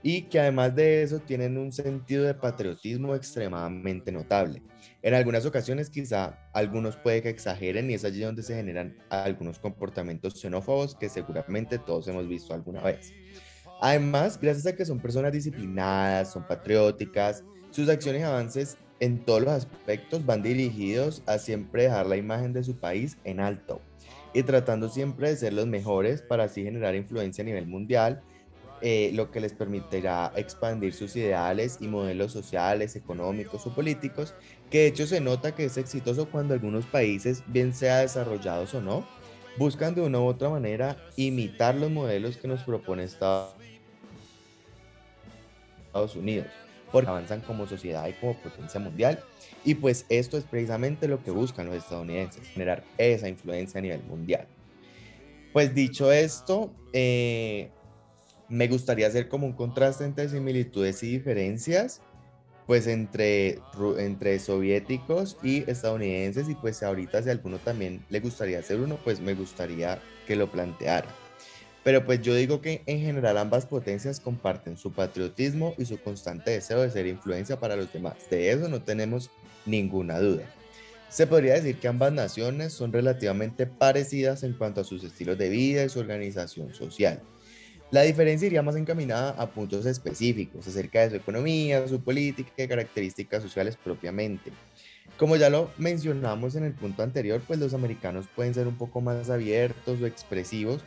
y 0.07 0.21
que 0.21 0.39
además 0.39 0.75
de 0.75 1.01
eso 1.01 1.17
tienen 1.17 1.57
un 1.57 1.71
sentido 1.71 2.25
de 2.25 2.35
patriotismo 2.35 3.15
extremadamente 3.15 4.11
notable. 4.11 4.61
En 5.01 5.15
algunas 5.15 5.47
ocasiones 5.47 5.89
quizá 5.89 6.37
algunos 6.53 6.95
puede 6.95 7.23
que 7.23 7.29
exageren 7.29 7.89
y 7.89 7.95
es 7.95 8.05
allí 8.05 8.21
donde 8.21 8.43
se 8.43 8.55
generan 8.55 8.95
algunos 9.09 9.57
comportamientos 9.57 10.39
xenófobos 10.39 10.93
que 10.93 11.09
seguramente 11.09 11.79
todos 11.79 12.07
hemos 12.07 12.27
visto 12.27 12.53
alguna 12.53 12.81
vez. 12.81 13.13
Además, 13.81 14.39
gracias 14.39 14.67
a 14.67 14.75
que 14.75 14.85
son 14.85 14.99
personas 14.99 15.31
disciplinadas, 15.31 16.33
son 16.33 16.45
patrióticas, 16.45 17.43
sus 17.71 17.89
acciones 17.89 18.21
y 18.21 18.25
avances 18.25 18.77
en 18.99 19.25
todos 19.25 19.41
los 19.41 19.53
aspectos 19.53 20.23
van 20.23 20.43
dirigidos 20.43 21.23
a 21.25 21.39
siempre 21.39 21.85
dejar 21.85 22.05
la 22.05 22.17
imagen 22.17 22.53
de 22.53 22.63
su 22.63 22.75
país 22.75 23.17
en 23.23 23.39
alto 23.39 23.81
y 24.35 24.43
tratando 24.43 24.87
siempre 24.87 25.29
de 25.29 25.37
ser 25.37 25.53
los 25.53 25.65
mejores 25.65 26.21
para 26.21 26.43
así 26.43 26.61
generar 26.61 26.93
influencia 26.93 27.41
a 27.41 27.45
nivel 27.45 27.65
mundial 27.65 28.21
eh, 28.81 29.11
lo 29.13 29.31
que 29.31 29.39
les 29.39 29.53
permitirá 29.53 30.31
expandir 30.35 30.93
sus 30.93 31.15
ideales 31.15 31.77
y 31.79 31.87
modelos 31.87 32.31
sociales, 32.31 32.95
económicos 32.95 33.65
o 33.65 33.73
políticos, 33.73 34.33
que 34.69 34.79
de 34.79 34.87
hecho 34.87 35.07
se 35.07 35.21
nota 35.21 35.55
que 35.55 35.65
es 35.65 35.77
exitoso 35.77 36.29
cuando 36.29 36.53
algunos 36.53 36.85
países, 36.85 37.43
bien 37.47 37.73
sea 37.73 37.99
desarrollados 37.99 38.73
o 38.73 38.81
no, 38.81 39.05
buscan 39.57 39.95
de 39.95 40.01
una 40.01 40.19
u 40.19 40.25
otra 40.25 40.49
manera 40.49 40.97
imitar 41.15 41.75
los 41.75 41.89
modelos 41.89 42.37
que 42.37 42.47
nos 42.47 42.61
propone 42.63 43.03
Estados 43.03 43.55
Unidos, 46.15 46.47
porque 46.91 47.09
avanzan 47.09 47.41
como 47.41 47.67
sociedad 47.67 48.07
y 48.07 48.13
como 48.13 48.33
potencia 48.35 48.79
mundial. 48.79 49.23
Y 49.63 49.75
pues 49.75 50.05
esto 50.09 50.37
es 50.37 50.43
precisamente 50.43 51.07
lo 51.07 51.23
que 51.23 51.31
buscan 51.31 51.67
los 51.67 51.75
estadounidenses, 51.75 52.47
generar 52.49 52.83
esa 52.97 53.29
influencia 53.29 53.79
a 53.79 53.81
nivel 53.81 54.03
mundial. 54.03 54.47
Pues 55.53 55.73
dicho 55.73 56.11
esto, 56.11 56.73
eh, 56.91 57.71
me 58.49 58.67
gustaría 58.67 59.07
hacer 59.07 59.27
como 59.27 59.47
un 59.47 59.53
contraste 59.53 60.03
entre 60.03 60.29
similitudes 60.29 61.01
y 61.03 61.11
diferencias, 61.11 62.01
pues 62.67 62.87
entre, 62.87 63.59
soviéticos 64.39 65.37
y 65.43 65.69
estadounidenses, 65.69 66.49
y 66.49 66.55
pues 66.55 66.81
ahorita 66.81 67.21
si 67.21 67.29
alguno 67.29 67.57
también 67.59 68.03
le 68.09 68.19
gustaría 68.19 68.59
hacer 68.59 68.79
uno, 68.79 68.97
pues 69.03 69.19
me 69.19 69.33
gustaría 69.33 69.99
que 70.27 70.35
lo 70.35 70.51
planteara. 70.51 71.07
Pero 71.83 72.03
pues 72.03 72.21
yo 72.23 72.33
digo 72.33 72.61
que 72.61 72.81
en 72.87 72.99
general 72.99 73.37
ambas 73.37 73.67
potencias 73.67 74.19
comparten 74.19 74.75
su 74.75 74.91
patriotismo 74.91 75.75
y 75.77 75.85
su 75.85 75.99
constante 75.99 76.49
deseo 76.49 76.81
de 76.81 76.89
ser 76.89 77.05
influencia 77.05 77.59
para 77.59 77.75
los 77.75 77.93
demás. 77.93 78.15
De 78.31 78.49
eso 78.49 78.67
no 78.67 78.81
tenemos 78.81 79.29
ninguna 79.67 80.19
duda. 80.19 80.45
Se 81.09 81.27
podría 81.27 81.53
decir 81.53 81.79
que 81.79 81.87
ambas 81.87 82.11
naciones 82.11 82.73
son 82.73 82.91
relativamente 82.91 83.67
parecidas 83.67 84.41
en 84.41 84.53
cuanto 84.53 84.81
a 84.81 84.83
sus 84.83 85.03
estilos 85.03 85.37
de 85.37 85.49
vida 85.49 85.85
y 85.85 85.89
su 85.89 85.99
organización 85.99 86.73
social. 86.73 87.21
La 87.91 88.01
diferencia 88.01 88.47
iría 88.47 88.63
más 88.63 88.75
encaminada 88.75 89.31
a 89.31 89.47
puntos 89.51 89.85
específicos 89.85 90.67
acerca 90.67 91.01
de 91.01 91.11
su 91.11 91.15
economía, 91.17 91.87
su 91.87 92.01
política 92.01 92.63
y 92.63 92.67
características 92.67 93.43
sociales 93.43 93.77
propiamente. 93.81 94.51
Como 95.17 95.35
ya 95.35 95.49
lo 95.49 95.69
mencionamos 95.77 96.55
en 96.55 96.63
el 96.63 96.73
punto 96.73 97.03
anterior, 97.03 97.41
pues 97.45 97.59
los 97.59 97.73
americanos 97.73 98.25
pueden 98.35 98.53
ser 98.53 98.67
un 98.67 98.75
poco 98.75 99.01
más 99.01 99.29
abiertos 99.29 100.01
o 100.01 100.07
expresivos 100.07 100.81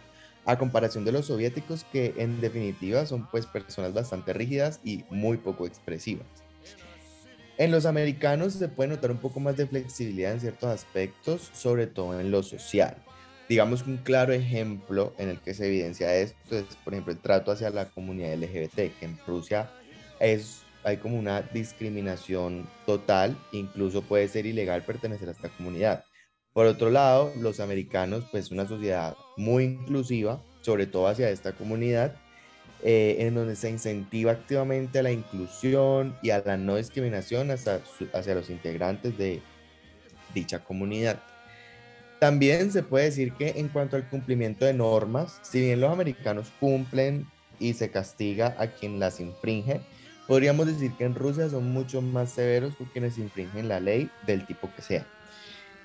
a 0.45 0.59
comparación 0.59 1.05
de 1.05 1.13
los 1.13 1.27
soviéticos 1.27 1.85
que 1.85 2.15
en 2.19 2.41
definitiva 2.41 3.07
son 3.07 3.27
pues 3.31 3.47
personas 3.47 3.95
bastante 3.95 4.33
rígidas 4.33 4.81
y 4.83 5.05
muy 5.09 5.37
poco 5.37 5.67
expresivas. 5.67 6.27
En 7.59 7.71
los 7.71 7.87
americanos 7.87 8.55
se 8.55 8.69
puede 8.69 8.91
notar 8.91 9.11
un 9.11 9.19
poco 9.19 9.41
más 9.41 9.57
de 9.57 9.67
flexibilidad 9.67 10.33
en 10.33 10.41
ciertos 10.41 10.71
aspectos, 10.71 11.51
sobre 11.55 11.87
todo 11.87 12.19
en 12.21 12.31
lo 12.31 12.43
social. 12.43 12.97
Digamos 13.49 13.83
que 13.83 13.91
un 13.91 13.97
claro 13.99 14.33
ejemplo 14.33 15.15
en 15.19 15.31
el 15.31 15.41
que 15.41 15.55
se 15.55 15.67
evidencia 15.67 16.15
esto 16.15 16.57
es, 16.59 16.65
por 16.85 16.93
ejemplo, 16.93 17.13
el 17.13 17.19
trato 17.19 17.51
hacia 17.51 17.71
la 17.71 17.87
comunidad 17.87 18.35
LGBT, 18.35 18.77
que 18.99 19.07
en 19.07 19.19
Rusia 19.27 19.71
es, 20.21 20.63
hay 20.85 20.99
como 20.99 21.19
una 21.19 21.41
discriminación 21.41 22.69
total, 22.85 23.37
incluso 23.53 24.03
puede 24.03 24.29
ser 24.29 24.45
ilegal 24.45 24.83
pertenecer 24.83 25.29
a 25.29 25.33
esta 25.33 25.49
comunidad. 25.49 26.05
Por 26.53 26.67
otro 26.67 26.91
lado, 26.91 27.33
los 27.37 27.61
americanos, 27.61 28.25
pues 28.31 28.51
una 28.51 28.67
sociedad 28.67 29.17
muy 29.37 29.65
inclusiva, 29.65 30.43
sobre 30.61 30.87
todo 30.87 31.07
hacia 31.07 31.31
esta 31.31 31.53
comunidad, 31.53 32.17
eh, 32.83 33.17
en 33.21 33.35
donde 33.35 33.57
se 33.57 33.71
incentiva 33.71 34.33
activamente 34.33 34.99
a 34.99 35.03
la 35.03 35.11
inclusión 35.11 36.17
y 36.23 36.31
a 36.31 36.43
la 36.45 36.57
no 36.57 36.77
discriminación 36.77 37.51
hacia, 37.51 37.81
hacia 38.13 38.35
los 38.35 38.51
integrantes 38.51 39.17
de 39.17 39.41
dicha 40.35 40.63
comunidad. 40.63 41.23
También 42.19 42.73
se 42.73 42.83
puede 42.83 43.07
decir 43.07 43.37
que 43.37 43.51
en 43.61 43.69
cuanto 43.69 43.97
al 43.97 44.09
cumplimiento 44.09 44.65
de 44.65 44.75
normas, 44.75 45.39
si 45.43 45.61
bien 45.61 45.81
los 45.81 45.91
americanos 45.93 46.51
cumplen 46.53 47.33
y 47.59 47.75
se 47.75 47.91
castiga 47.93 48.57
a 48.59 48.73
quien 48.73 48.99
las 48.99 49.21
infringe, 49.21 49.87
podríamos 50.27 50.67
decir 50.67 50.97
que 50.97 51.05
en 51.05 51.15
Rusia 51.15 51.49
son 51.49 51.67
mucho 51.73 52.03
más 52.03 52.35
severos 52.35 52.77
con 52.77 52.89
quienes 52.89 53.19
infringen 53.19 53.69
la 53.69 53.81
ley 53.81 54.17
del 54.21 54.47
tipo 54.47 54.73
que 54.73 54.83
sea. 54.83 55.11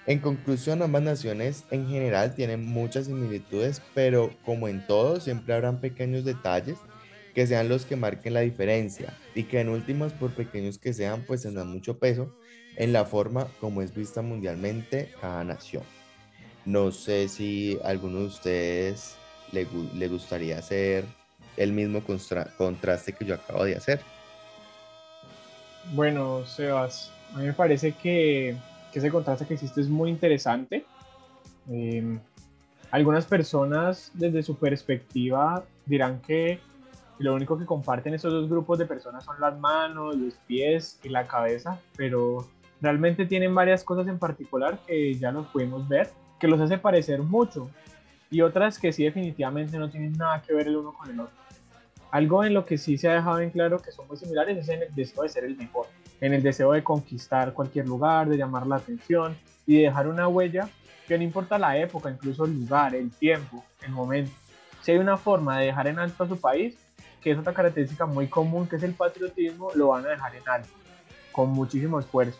En 0.05 0.21
conclusión, 0.21 0.81
ambas 0.81 1.03
naciones 1.03 1.67
en 1.71 1.87
general 1.87 2.35
tienen 2.35 2.65
muchas 2.65 3.07
similitudes, 3.07 3.89
pero 3.93 4.39
como 4.41 4.67
en 4.69 4.85
todo, 4.85 5.19
siempre 5.21 5.53
habrán 5.55 5.81
pequeños 5.81 6.25
detalles 6.25 6.85
que 7.33 7.47
sean 7.47 7.69
los 7.69 7.85
que 7.85 7.95
marquen 7.97 8.33
la 8.33 8.41
diferencia 8.41 9.21
y 9.33 9.47
que 9.47 9.59
en 9.61 9.69
últimas, 9.69 10.13
por 10.15 10.35
pequeños 10.35 10.79
que 10.79 10.93
sean, 10.93 11.25
pues 11.25 11.43
tendrán 11.43 11.69
mucho 11.69 11.99
peso 11.99 12.35
en 12.75 12.93
la 12.93 13.05
forma 13.05 13.55
como 13.57 13.81
es 13.81 13.93
vista 13.93 14.21
mundialmente 14.21 15.15
cada 15.19 15.43
nación. 15.43 16.02
No 16.65 16.91
sé 16.91 17.27
si 17.27 17.77
alguno 17.83 18.19
de 18.19 18.25
ustedes 18.25 19.15
le, 19.51 19.67
le 19.95 20.07
gustaría 20.07 20.59
hacer 20.59 21.05
el 21.57 21.71
mismo 21.71 22.01
contraste 22.57 23.13
que 23.13 23.25
yo 23.25 23.35
acabo 23.35 23.65
de 23.65 23.75
hacer. 23.75 24.01
Bueno, 25.93 26.45
Sebas, 26.45 27.11
a 27.35 27.39
mí 27.39 27.45
me 27.45 27.53
parece 27.53 27.91
que 27.91 28.57
que 28.93 28.99
ese 28.99 29.09
contraste 29.09 29.45
que 29.45 29.55
existe 29.55 29.81
es 29.81 29.89
muy 29.89 30.11
interesante. 30.11 30.85
Em, 31.67 32.19
algunas 32.91 33.25
personas 33.25 34.11
desde 34.13 34.43
su 34.43 34.55
perspectiva 34.55 35.63
dirán 35.85 36.21
que 36.21 36.59
lo 37.17 37.33
único 37.33 37.57
que 37.57 37.65
comparten 37.65 38.13
esos 38.13 38.31
dos 38.31 38.49
grupos 38.49 38.77
de 38.77 38.85
personas 38.85 39.25
son 39.25 39.41
las 39.41 39.57
manos, 39.59 40.15
los 40.15 40.35
pies 40.47 40.99
y 41.03 41.09
la 41.09 41.25
cabeza, 41.25 41.79
pero 41.97 42.47
realmente 42.81 43.25
tienen 43.25 43.55
varias 43.55 43.83
cosas 43.83 44.07
en 44.07 44.19
particular 44.19 44.77
que 44.85 45.15
ya 45.15 45.31
nos 45.31 45.47
pudimos 45.47 45.87
ver, 45.87 46.11
que 46.43 46.49
los 46.49 46.59
hace 46.59 46.77
parecer 46.77 47.21
mucho 47.21 47.69
y 48.29 48.41
otras 48.41 48.77
que 48.77 48.91
sí 48.91 49.05
definitivamente 49.05 49.77
no 49.77 49.89
tienen 49.89 50.11
nada 50.17 50.41
que 50.41 50.53
ver 50.53 50.67
el 50.67 50.75
uno 50.75 50.91
con 50.91 51.09
el 51.09 51.17
otro. 51.21 51.33
Algo 52.11 52.43
en 52.43 52.53
lo 52.53 52.65
que 52.65 52.77
sí 52.77 52.97
se 52.97 53.07
ha 53.07 53.13
dejado 53.13 53.39
en 53.39 53.49
claro 53.49 53.79
que 53.79 53.93
son 53.93 54.09
muy 54.09 54.17
similares 54.17 54.57
es 54.57 54.67
en 54.67 54.81
el 54.81 54.93
deseo 54.93 55.23
de 55.23 55.29
ser 55.29 55.45
el 55.45 55.55
mejor 55.55 55.87
en 56.19 56.33
el 56.33 56.43
deseo 56.43 56.73
de 56.73 56.83
conquistar 56.83 57.53
cualquier 57.53 57.87
lugar, 57.87 58.27
de 58.27 58.35
llamar 58.35 58.67
la 58.67 58.75
atención 58.75 59.37
y 59.65 59.77
de 59.77 59.83
dejar 59.83 60.09
una 60.09 60.27
huella 60.27 60.67
que 61.07 61.17
no 61.17 61.23
importa 61.23 61.57
la 61.57 61.77
época, 61.77 62.11
incluso 62.11 62.43
el 62.43 62.59
lugar, 62.59 62.93
el 62.93 63.09
tiempo, 63.11 63.63
el 63.81 63.93
momento. 63.93 64.33
Si 64.81 64.91
hay 64.91 64.97
una 64.97 65.15
forma 65.15 65.59
de 65.59 65.67
dejar 65.67 65.87
en 65.87 65.97
alto 65.97 66.25
a 66.25 66.27
su 66.27 66.41
país, 66.41 66.75
que 67.21 67.31
es 67.31 67.37
otra 67.37 67.53
característica 67.53 68.05
muy 68.05 68.27
común, 68.27 68.67
que 68.67 68.75
es 68.75 68.83
el 68.83 68.95
patriotismo, 68.95 69.71
lo 69.75 69.87
van 69.87 70.05
a 70.07 70.09
dejar 70.09 70.35
en 70.35 70.43
alto, 70.45 70.73
con 71.31 71.51
muchísimo 71.51 72.01
esfuerzo. 72.01 72.39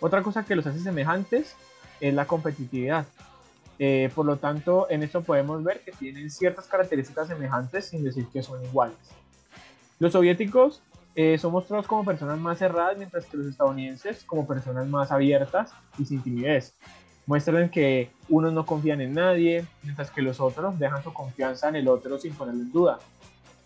Otra 0.00 0.22
cosa 0.22 0.42
que 0.42 0.56
los 0.56 0.66
hace 0.66 0.78
semejantes 0.78 1.54
es 2.00 2.14
la 2.14 2.24
competitividad. 2.24 3.06
Eh, 3.78 4.10
por 4.14 4.26
lo 4.26 4.36
tanto, 4.36 4.86
en 4.90 5.02
esto 5.02 5.22
podemos 5.22 5.62
ver 5.64 5.80
que 5.80 5.92
tienen 5.92 6.30
ciertas 6.30 6.66
características 6.66 7.28
semejantes 7.28 7.86
sin 7.86 8.04
decir 8.04 8.26
que 8.32 8.42
son 8.42 8.62
iguales. 8.64 8.96
Los 9.98 10.12
soviéticos 10.12 10.82
eh, 11.14 11.36
son 11.38 11.52
mostrados 11.52 11.86
como 11.86 12.04
personas 12.04 12.38
más 12.38 12.58
cerradas, 12.58 12.96
mientras 12.96 13.26
que 13.26 13.36
los 13.36 13.46
estadounidenses 13.46 14.24
como 14.24 14.46
personas 14.46 14.86
más 14.86 15.10
abiertas 15.12 15.72
y 15.98 16.04
sin 16.04 16.22
timidez. 16.22 16.74
Muestran 17.26 17.70
que 17.70 18.10
unos 18.28 18.52
no 18.52 18.66
confían 18.66 19.00
en 19.00 19.14
nadie, 19.14 19.64
mientras 19.82 20.10
que 20.10 20.22
los 20.22 20.40
otros 20.40 20.78
dejan 20.78 21.02
su 21.02 21.12
confianza 21.12 21.68
en 21.68 21.76
el 21.76 21.88
otro 21.88 22.18
sin 22.18 22.34
ponerlo 22.34 22.62
en 22.62 22.72
duda. 22.72 22.98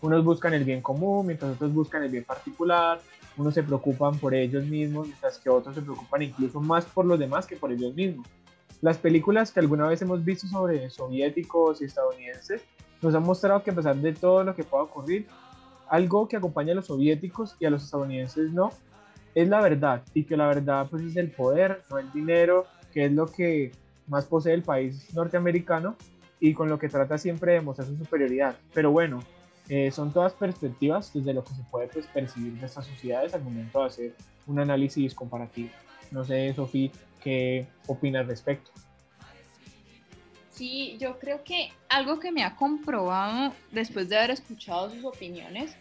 Unos 0.01 0.23
buscan 0.23 0.53
el 0.53 0.63
bien 0.63 0.81
común, 0.81 1.25
mientras 1.25 1.53
otros 1.53 1.73
buscan 1.73 2.03
el 2.03 2.11
bien 2.11 2.23
particular. 2.23 2.99
Unos 3.35 3.53
se 3.53 3.63
preocupan 3.63 4.17
por 4.19 4.33
ellos 4.33 4.63
mismos, 4.65 5.07
mientras 5.07 5.39
que 5.39 5.49
otros 5.49 5.73
se 5.73 5.81
preocupan 5.81 6.21
incluso 6.21 6.59
más 6.59 6.85
por 6.85 7.05
los 7.05 7.17
demás 7.17 7.47
que 7.47 7.55
por 7.55 7.71
ellos 7.71 7.93
mismos. 7.95 8.27
Las 8.81 8.97
películas 8.97 9.51
que 9.51 9.59
alguna 9.59 9.87
vez 9.87 10.01
hemos 10.01 10.23
visto 10.23 10.47
sobre 10.47 10.89
soviéticos 10.89 11.81
y 11.81 11.85
estadounidenses 11.85 12.61
nos 13.01 13.15
han 13.15 13.23
mostrado 13.23 13.63
que 13.63 13.71
a 13.71 13.75
pesar 13.75 13.95
de 13.95 14.13
todo 14.13 14.43
lo 14.43 14.55
que 14.55 14.63
pueda 14.63 14.83
ocurrir, 14.83 15.27
algo 15.89 16.27
que 16.27 16.37
acompaña 16.37 16.73
a 16.73 16.75
los 16.75 16.87
soviéticos 16.87 17.55
y 17.59 17.65
a 17.65 17.69
los 17.69 17.83
estadounidenses 17.83 18.51
no, 18.51 18.71
es 19.33 19.47
la 19.47 19.61
verdad, 19.61 20.03
y 20.13 20.23
que 20.23 20.35
la 20.35 20.47
verdad 20.47 20.87
pues 20.89 21.03
es 21.03 21.15
el 21.15 21.31
poder, 21.31 21.83
no 21.89 21.97
el 21.97 22.11
dinero, 22.11 22.65
que 22.93 23.05
es 23.05 23.11
lo 23.11 23.27
que 23.27 23.71
más 24.07 24.25
posee 24.25 24.53
el 24.53 24.63
país 24.63 25.13
norteamericano 25.13 25.95
y 26.39 26.53
con 26.53 26.69
lo 26.69 26.79
que 26.79 26.89
trata 26.89 27.17
siempre 27.17 27.53
de 27.53 27.61
mostrar 27.61 27.87
su 27.87 27.97
superioridad. 27.97 28.55
Pero 28.73 28.91
bueno, 28.91 29.19
eh, 29.69 29.91
son 29.91 30.11
todas 30.11 30.33
perspectivas 30.33 31.11
desde 31.13 31.33
lo 31.33 31.43
que 31.43 31.53
se 31.53 31.63
puede 31.69 31.87
pues, 31.87 32.07
percibir 32.07 32.53
de 32.53 32.65
estas 32.65 32.85
sociedades 32.85 33.33
al 33.33 33.43
momento 33.43 33.79
de 33.79 33.85
hacer 33.85 34.15
un 34.45 34.59
análisis 34.59 35.13
comparativo. 35.13 35.69
No 36.11 36.23
sé, 36.23 36.53
Sofía, 36.53 36.91
¿qué 37.27 37.67
opinas 37.87 38.21
al 38.21 38.27
respecto? 38.29 38.71
Sí, 40.49 40.95
yo 40.97 41.19
creo 41.19 41.43
que 41.43 41.73
algo 41.89 42.21
que 42.21 42.31
me 42.31 42.41
ha 42.41 42.55
comprobado 42.55 43.53
después 43.69 44.07
de 44.07 44.17
haber 44.17 44.31
escuchado 44.31 44.89
sus 44.89 45.03
opiniones 45.03 45.75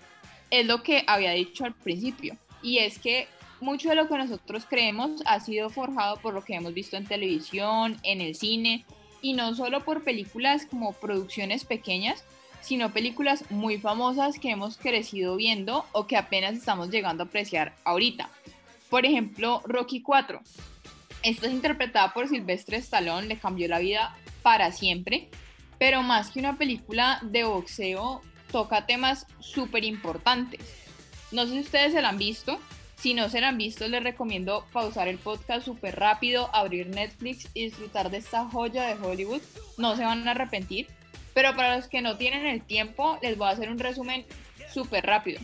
es 0.51 0.67
lo 0.67 0.83
que 0.83 1.05
había 1.07 1.31
dicho 1.31 1.65
al 1.65 1.73
principio, 1.73 2.37
y 2.63 2.79
es 2.79 2.99
que 2.99 3.29
mucho 3.61 3.91
de 3.91 3.95
lo 3.95 4.09
que 4.09 4.19
nosotros 4.19 4.67
creemos 4.69 5.23
ha 5.25 5.39
sido 5.39 5.71
forjado 5.71 6.17
por 6.17 6.35
lo 6.35 6.43
que 6.45 6.57
hemos 6.57 6.75
visto 6.75 6.97
en 6.97 7.07
televisión, 7.07 7.97
en 8.03 8.21
el 8.21 8.35
cine, 8.35 8.85
y 9.23 9.35
no 9.35 9.55
solo 9.55 9.85
por 9.85 10.03
películas 10.03 10.67
como 10.67 10.95
producciones 10.95 11.65
pequeñas, 11.65 12.25
sino 12.61 12.93
películas 12.93 13.49
muy 13.53 13.79
famosas 13.79 14.41
que 14.41 14.51
hemos 14.51 14.79
crecido 14.79 15.37
viendo 15.37 15.85
o 15.93 16.09
que 16.09 16.17
apenas 16.17 16.55
estamos 16.55 16.91
llegando 16.91 17.23
a 17.23 17.27
apreciar 17.27 17.77
ahorita. 17.85 18.31
Por 18.91 19.07
ejemplo, 19.07 19.63
Rocky 19.65 20.03
4. 20.03 20.41
Esta 21.27 21.49
es 21.49 21.55
interpretada 21.55 22.13
por 22.15 22.29
Sylvester 22.29 22.77
Stallone, 22.77 23.27
le 23.27 23.37
cambió 23.37 23.67
la 23.67 23.81
vida 23.81 24.17
para 24.43 24.71
siempre, 24.71 25.29
pero 25.77 26.05
más 26.05 26.31
que 26.31 26.39
una 26.39 26.57
película 26.57 27.19
de 27.21 27.43
boxeo, 27.43 28.23
toca 28.53 28.87
temas 28.87 29.27
súper 29.41 29.83
importantes. 29.83 30.61
No 31.33 31.45
sé 31.45 31.55
si 31.55 31.61
ustedes 31.63 31.95
se 31.95 32.01
la 32.01 32.11
han 32.11 32.19
visto. 32.19 32.61
Si 32.95 33.13
no 33.13 33.29
se 33.29 33.41
la 33.41 33.49
han 33.49 33.59
visto, 33.59 33.89
les 33.89 34.05
recomiendo 34.05 34.67
pausar 34.73 35.09
el 35.09 35.19
podcast 35.19 35.65
súper 35.65 35.99
rápido, 35.99 36.49
abrir 36.55 36.87
Netflix 36.87 37.49
y 37.55 37.65
disfrutar 37.65 38.09
de 38.09 38.19
esta 38.19 38.45
joya 38.45 38.85
de 38.85 39.05
Hollywood. 39.05 39.43
No 39.79 39.97
se 39.97 40.05
van 40.05 40.29
a 40.29 40.31
arrepentir. 40.31 40.87
Pero 41.35 41.57
para 41.57 41.75
los 41.75 41.89
que 41.89 42.03
no 42.03 42.17
tienen 42.17 42.47
el 42.47 42.63
tiempo, 42.63 43.19
les 43.21 43.37
voy 43.37 43.49
a 43.49 43.51
hacer 43.51 43.69
un 43.69 43.81
resumen 43.81 44.25
súper 44.73 45.05
rápido. 45.05 45.41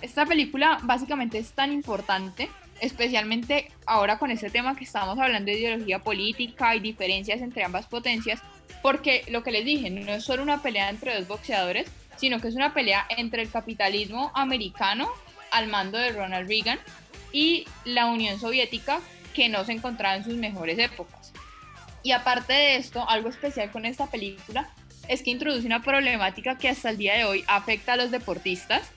Esta 0.00 0.24
película 0.24 0.78
básicamente 0.84 1.38
es 1.38 1.50
tan 1.50 1.72
importante 1.72 2.48
especialmente 2.80 3.70
ahora 3.86 4.18
con 4.18 4.30
este 4.30 4.50
tema 4.50 4.76
que 4.76 4.84
estamos 4.84 5.18
hablando 5.18 5.50
de 5.50 5.58
ideología 5.58 5.98
política 6.00 6.74
y 6.74 6.80
diferencias 6.80 7.40
entre 7.40 7.64
ambas 7.64 7.86
potencias, 7.86 8.40
porque 8.82 9.24
lo 9.28 9.42
que 9.42 9.52
les 9.52 9.64
dije, 9.64 9.90
no 9.90 10.12
es 10.12 10.24
solo 10.24 10.42
una 10.42 10.62
pelea 10.62 10.88
entre 10.88 11.14
dos 11.14 11.28
boxeadores, 11.28 11.90
sino 12.16 12.40
que 12.40 12.48
es 12.48 12.54
una 12.54 12.74
pelea 12.74 13.06
entre 13.16 13.42
el 13.42 13.50
capitalismo 13.50 14.30
americano 14.34 15.08
al 15.50 15.68
mando 15.68 15.98
de 15.98 16.12
Ronald 16.12 16.48
Reagan 16.48 16.78
y 17.32 17.66
la 17.84 18.06
Unión 18.06 18.38
Soviética 18.38 19.00
que 19.34 19.48
no 19.48 19.64
se 19.64 19.72
encontraba 19.72 20.16
en 20.16 20.24
sus 20.24 20.34
mejores 20.34 20.78
épocas. 20.78 21.32
Y 22.02 22.12
aparte 22.12 22.52
de 22.52 22.76
esto, 22.76 23.08
algo 23.08 23.28
especial 23.28 23.70
con 23.70 23.84
esta 23.84 24.06
película 24.06 24.70
es 25.08 25.22
que 25.22 25.30
introduce 25.30 25.66
una 25.66 25.82
problemática 25.82 26.56
que 26.56 26.68
hasta 26.68 26.90
el 26.90 26.98
día 26.98 27.14
de 27.14 27.24
hoy 27.24 27.44
afecta 27.46 27.94
a 27.94 27.96
los 27.96 28.10
deportistas 28.10 28.90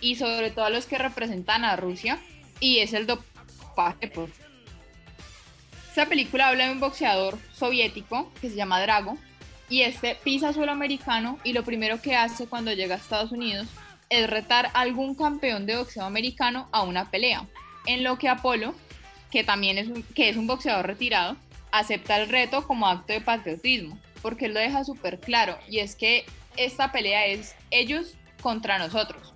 y 0.00 0.16
sobre 0.16 0.50
todo 0.50 0.66
a 0.66 0.70
los 0.70 0.86
que 0.86 0.98
representan 0.98 1.64
a 1.64 1.76
Rusia, 1.76 2.18
y 2.60 2.78
es 2.78 2.92
el 2.92 3.06
dopaje. 3.06 4.08
Pues. 4.08 4.30
Esta 5.88 6.06
película 6.06 6.48
habla 6.48 6.66
de 6.66 6.72
un 6.72 6.80
boxeador 6.80 7.38
soviético 7.52 8.32
que 8.40 8.50
se 8.50 8.56
llama 8.56 8.80
Drago 8.80 9.16
y 9.68 9.82
este 9.82 10.16
pisa 10.16 10.52
suelo 10.52 10.72
americano 10.72 11.38
y 11.44 11.52
lo 11.52 11.64
primero 11.64 12.00
que 12.00 12.16
hace 12.16 12.46
cuando 12.46 12.72
llega 12.72 12.94
a 12.94 12.98
Estados 12.98 13.32
Unidos 13.32 13.66
es 14.10 14.28
retar 14.28 14.66
a 14.66 14.80
algún 14.80 15.14
campeón 15.14 15.66
de 15.66 15.76
boxeo 15.76 16.04
americano 16.04 16.68
a 16.72 16.82
una 16.82 17.10
pelea, 17.10 17.46
en 17.86 18.04
lo 18.04 18.18
que 18.18 18.28
Apolo, 18.28 18.74
que 19.30 19.44
también 19.44 19.78
es 19.78 19.88
un, 19.88 20.02
que 20.02 20.28
es 20.28 20.36
un 20.36 20.46
boxeador 20.46 20.86
retirado, 20.86 21.36
acepta 21.72 22.20
el 22.20 22.28
reto 22.28 22.66
como 22.66 22.86
acto 22.86 23.12
de 23.12 23.20
patriotismo, 23.20 23.98
porque 24.22 24.46
él 24.46 24.54
lo 24.54 24.60
deja 24.60 24.84
súper 24.84 25.18
claro 25.20 25.58
y 25.68 25.80
es 25.80 25.96
que 25.96 26.24
esta 26.56 26.92
pelea 26.92 27.26
es 27.26 27.56
ellos 27.70 28.14
contra 28.40 28.78
nosotros. 28.78 29.33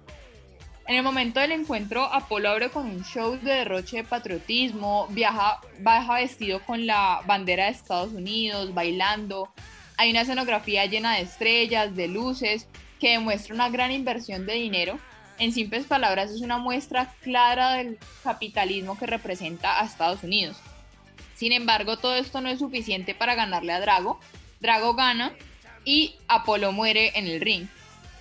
En 0.89 0.95
el 0.95 1.03
momento 1.03 1.39
del 1.39 1.53
encuentro, 1.53 2.03
Apolo 2.03 2.49
abre 2.49 2.71
con 2.71 2.87
un 2.87 3.05
show 3.05 3.39
de 3.39 3.53
derroche 3.57 3.99
de 3.99 4.05
patriotismo, 4.05 5.07
viaja, 5.11 5.61
baja 5.81 6.15
vestido 6.15 6.65
con 6.65 6.87
la 6.87 7.21
bandera 7.27 7.67
de 7.67 7.73
Estados 7.73 8.15
Unidos, 8.15 8.73
bailando. 8.73 9.53
Hay 9.99 10.11
una 10.11 10.23
escenografía 10.23 10.87
llena 10.87 11.17
de 11.17 11.21
estrellas, 11.21 11.95
de 11.95 12.09
luces, 12.09 12.69
que 12.99 13.11
demuestra 13.11 13.55
una 13.55 13.69
gran 13.69 13.93
inversión 13.93 14.47
de 14.47 14.55
dinero. 14.55 14.99
En 15.39 15.53
simples 15.53 15.85
palabras, 15.85 16.31
es 16.31 16.41
una 16.41 16.57
muestra 16.57 17.13
clara 17.21 17.75
del 17.75 17.99
capitalismo 18.25 18.99
que 18.99 19.07
representa 19.07 19.83
a 19.83 19.85
Estados 19.85 20.23
Unidos. 20.23 20.57
Sin 21.35 21.53
embargo, 21.53 21.99
todo 21.99 22.15
esto 22.15 22.41
no 22.41 22.49
es 22.49 22.61
suficiente 22.61 23.15
para 23.15 23.35
ganarle 23.35 23.75
a 23.75 23.81
Drago. 23.81 24.19
Drago 24.61 24.95
gana 24.95 25.35
y 25.85 26.15
Apolo 26.29 26.73
muere 26.73 27.13
en 27.15 27.27
el 27.27 27.43
ring 27.43 27.69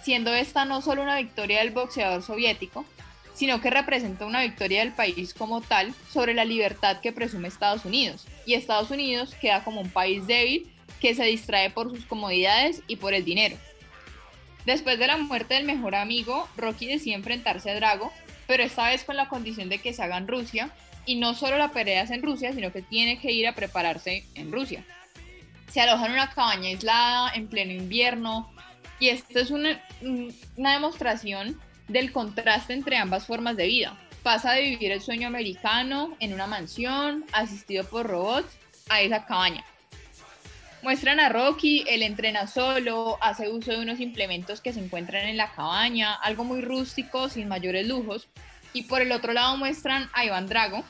siendo 0.07 0.33
esta 0.33 0.63
no 0.63 0.81
solo 0.81 1.03
una 1.03 1.17
victoria 1.17 1.59
del 1.59 1.71
boxeador 1.71 2.23
soviético, 2.23 2.85
sino 3.33 3.59
que 3.59 3.69
representa 3.69 4.25
una 4.25 4.41
victoria 4.41 4.79
del 4.79 4.93
país 4.93 5.33
como 5.33 5.59
tal 5.59 5.93
sobre 6.13 6.33
la 6.33 6.45
libertad 6.45 7.01
que 7.01 7.11
presume 7.11 7.49
Estados 7.49 7.83
Unidos. 7.83 8.25
Y 8.45 8.53
Estados 8.53 8.89
Unidos 8.89 9.35
queda 9.35 9.65
como 9.65 9.81
un 9.81 9.89
país 9.89 10.25
débil 10.25 10.71
que 11.01 11.13
se 11.13 11.25
distrae 11.25 11.71
por 11.71 11.89
sus 11.89 12.05
comodidades 12.05 12.83
y 12.87 12.95
por 12.95 13.13
el 13.13 13.25
dinero. 13.25 13.57
Después 14.65 14.97
de 14.97 15.07
la 15.07 15.17
muerte 15.17 15.55
del 15.55 15.65
mejor 15.65 15.93
amigo, 15.93 16.47
Rocky 16.55 16.85
decide 16.85 17.15
enfrentarse 17.15 17.69
a 17.69 17.75
Drago, 17.75 18.13
pero 18.47 18.63
esta 18.63 18.87
vez 18.87 19.03
con 19.03 19.17
la 19.17 19.27
condición 19.27 19.67
de 19.67 19.79
que 19.79 19.91
se 19.91 20.03
haga 20.03 20.17
en 20.17 20.29
Rusia, 20.29 20.69
y 21.05 21.17
no 21.17 21.33
solo 21.33 21.57
la 21.57 21.73
pelea 21.73 22.03
es 22.03 22.11
en 22.11 22.23
Rusia, 22.23 22.53
sino 22.53 22.71
que 22.71 22.81
tiene 22.81 23.19
que 23.19 23.33
ir 23.33 23.45
a 23.45 23.55
prepararse 23.55 24.23
en 24.35 24.53
Rusia. 24.53 24.85
Se 25.69 25.81
aloja 25.81 26.05
en 26.05 26.13
una 26.13 26.29
cabaña 26.29 26.69
aislada, 26.69 27.33
en 27.33 27.49
pleno 27.49 27.73
invierno, 27.73 28.49
y 28.99 29.09
esto 29.09 29.39
es 29.39 29.51
una, 29.51 29.81
una 30.55 30.73
demostración 30.73 31.59
del 31.87 32.11
contraste 32.11 32.73
entre 32.73 32.97
ambas 32.97 33.25
formas 33.25 33.55
de 33.55 33.67
vida. 33.67 33.97
Pasa 34.23 34.53
de 34.53 34.63
vivir 34.63 34.91
el 34.91 35.01
sueño 35.01 35.27
americano 35.27 36.15
en 36.19 36.33
una 36.33 36.47
mansión, 36.47 37.25
asistido 37.31 37.83
por 37.85 38.07
robots, 38.07 38.57
a 38.89 39.01
esa 39.01 39.25
cabaña. 39.25 39.63
Muestran 40.81 41.19
a 41.19 41.29
Rocky, 41.29 41.83
él 41.87 42.03
entrena 42.03 42.47
solo, 42.47 43.17
hace 43.21 43.49
uso 43.49 43.71
de 43.71 43.79
unos 43.79 43.99
implementos 43.99 44.61
que 44.61 44.73
se 44.73 44.79
encuentran 44.79 45.27
en 45.27 45.37
la 45.37 45.51
cabaña, 45.51 46.13
algo 46.13 46.43
muy 46.43 46.61
rústico, 46.61 47.29
sin 47.29 47.47
mayores 47.47 47.87
lujos. 47.87 48.27
Y 48.73 48.83
por 48.83 49.01
el 49.01 49.11
otro 49.11 49.33
lado 49.33 49.57
muestran 49.57 50.09
a 50.13 50.23
Iván 50.23 50.47
Drago, 50.47 50.83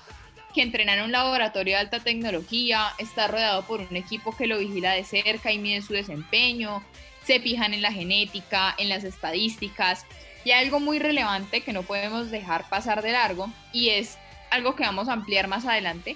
que 0.54 0.62
entrena 0.62 0.96
en 0.96 1.04
un 1.04 1.12
laboratorio 1.12 1.76
de 1.76 1.80
alta 1.80 2.00
tecnología, 2.00 2.88
está 2.98 3.28
rodeado 3.28 3.64
por 3.64 3.80
un 3.80 3.96
equipo 3.96 4.36
que 4.36 4.48
lo 4.48 4.58
vigila 4.58 4.92
de 4.92 5.04
cerca 5.04 5.52
y 5.52 5.58
mide 5.58 5.82
su 5.82 5.94
desempeño, 5.94 6.84
se 7.28 7.42
fijan 7.42 7.74
en 7.74 7.82
la 7.82 7.92
genética, 7.92 8.74
en 8.78 8.88
las 8.88 9.04
estadísticas. 9.04 10.06
Y 10.46 10.52
algo 10.52 10.80
muy 10.80 10.98
relevante 10.98 11.60
que 11.60 11.74
no 11.74 11.84
podemos 11.84 12.32
dejar 12.32 12.70
pasar 12.70 13.02
de 13.02 13.12
largo, 13.12 13.52
y 13.74 13.90
es 13.90 14.18
algo 14.50 14.78
que 14.78 14.84
vamos 14.84 15.10
a 15.10 15.14
ampliar 15.14 15.50
más 15.50 15.66
adelante, 15.66 16.16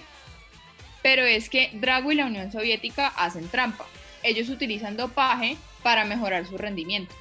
pero 1.02 1.22
es 1.24 1.50
que 1.50 1.70
Drago 1.74 2.12
y 2.12 2.14
la 2.14 2.24
Unión 2.24 2.50
Soviética 2.50 3.08
hacen 3.08 3.46
trampa. 3.48 3.84
Ellos 4.22 4.48
utilizan 4.48 4.96
dopaje 4.96 5.58
para 5.82 6.06
mejorar 6.06 6.46
su 6.46 6.56
rendimiento. 6.56 7.14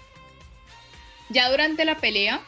Ya 1.29 1.49
durante 1.49 1.83
la 1.83 1.97
pelea, 1.97 2.41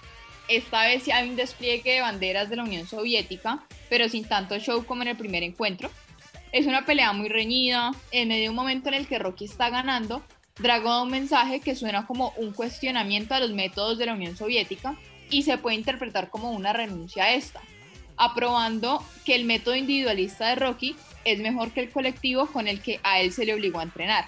esta 0.47 0.85
vez 0.85 1.09
hay 1.09 1.27
un 1.27 1.35
despliegue 1.35 1.95
de 1.95 2.01
banderas 2.01 2.49
de 2.49 2.55
la 2.55 2.63
Unión 2.63 2.87
Soviética, 2.87 3.65
pero 3.89 4.07
sin 4.07 4.25
tanto 4.25 4.57
show 4.59 4.85
como 4.85 5.01
en 5.01 5.09
el 5.09 5.17
primer 5.17 5.43
encuentro. 5.43 5.91
Es 6.53 6.67
una 6.67 6.85
pelea 6.85 7.11
muy 7.11 7.27
reñida, 7.27 7.91
en 8.11 8.29
medio 8.29 8.43
de 8.43 8.49
un 8.49 8.55
momento 8.55 8.87
en 8.89 8.95
el 8.95 9.07
que 9.07 9.19
Rocky 9.19 9.45
está 9.45 9.69
ganando, 9.69 10.23
Drago 10.59 10.89
da 10.89 11.01
un 11.01 11.09
mensaje 11.09 11.61
que 11.61 11.75
suena 11.75 12.05
como 12.05 12.31
un 12.37 12.53
cuestionamiento 12.53 13.33
a 13.33 13.39
los 13.39 13.51
métodos 13.51 13.97
de 13.97 14.05
la 14.05 14.13
Unión 14.13 14.37
Soviética 14.37 14.95
y 15.31 15.41
se 15.41 15.57
puede 15.57 15.77
interpretar 15.77 16.29
como 16.29 16.51
una 16.51 16.73
renuncia 16.73 17.23
a 17.23 17.33
esta, 17.33 17.59
aprobando 18.17 19.03
que 19.25 19.33
el 19.33 19.45
método 19.45 19.75
individualista 19.75 20.49
de 20.49 20.55
Rocky 20.55 20.95
es 21.25 21.39
mejor 21.39 21.71
que 21.71 21.79
el 21.79 21.89
colectivo 21.89 22.45
con 22.45 22.67
el 22.67 22.81
que 22.81 22.99
a 23.01 23.19
él 23.19 23.33
se 23.33 23.45
le 23.45 23.55
obligó 23.55 23.79
a 23.79 23.83
entrenar. 23.83 24.25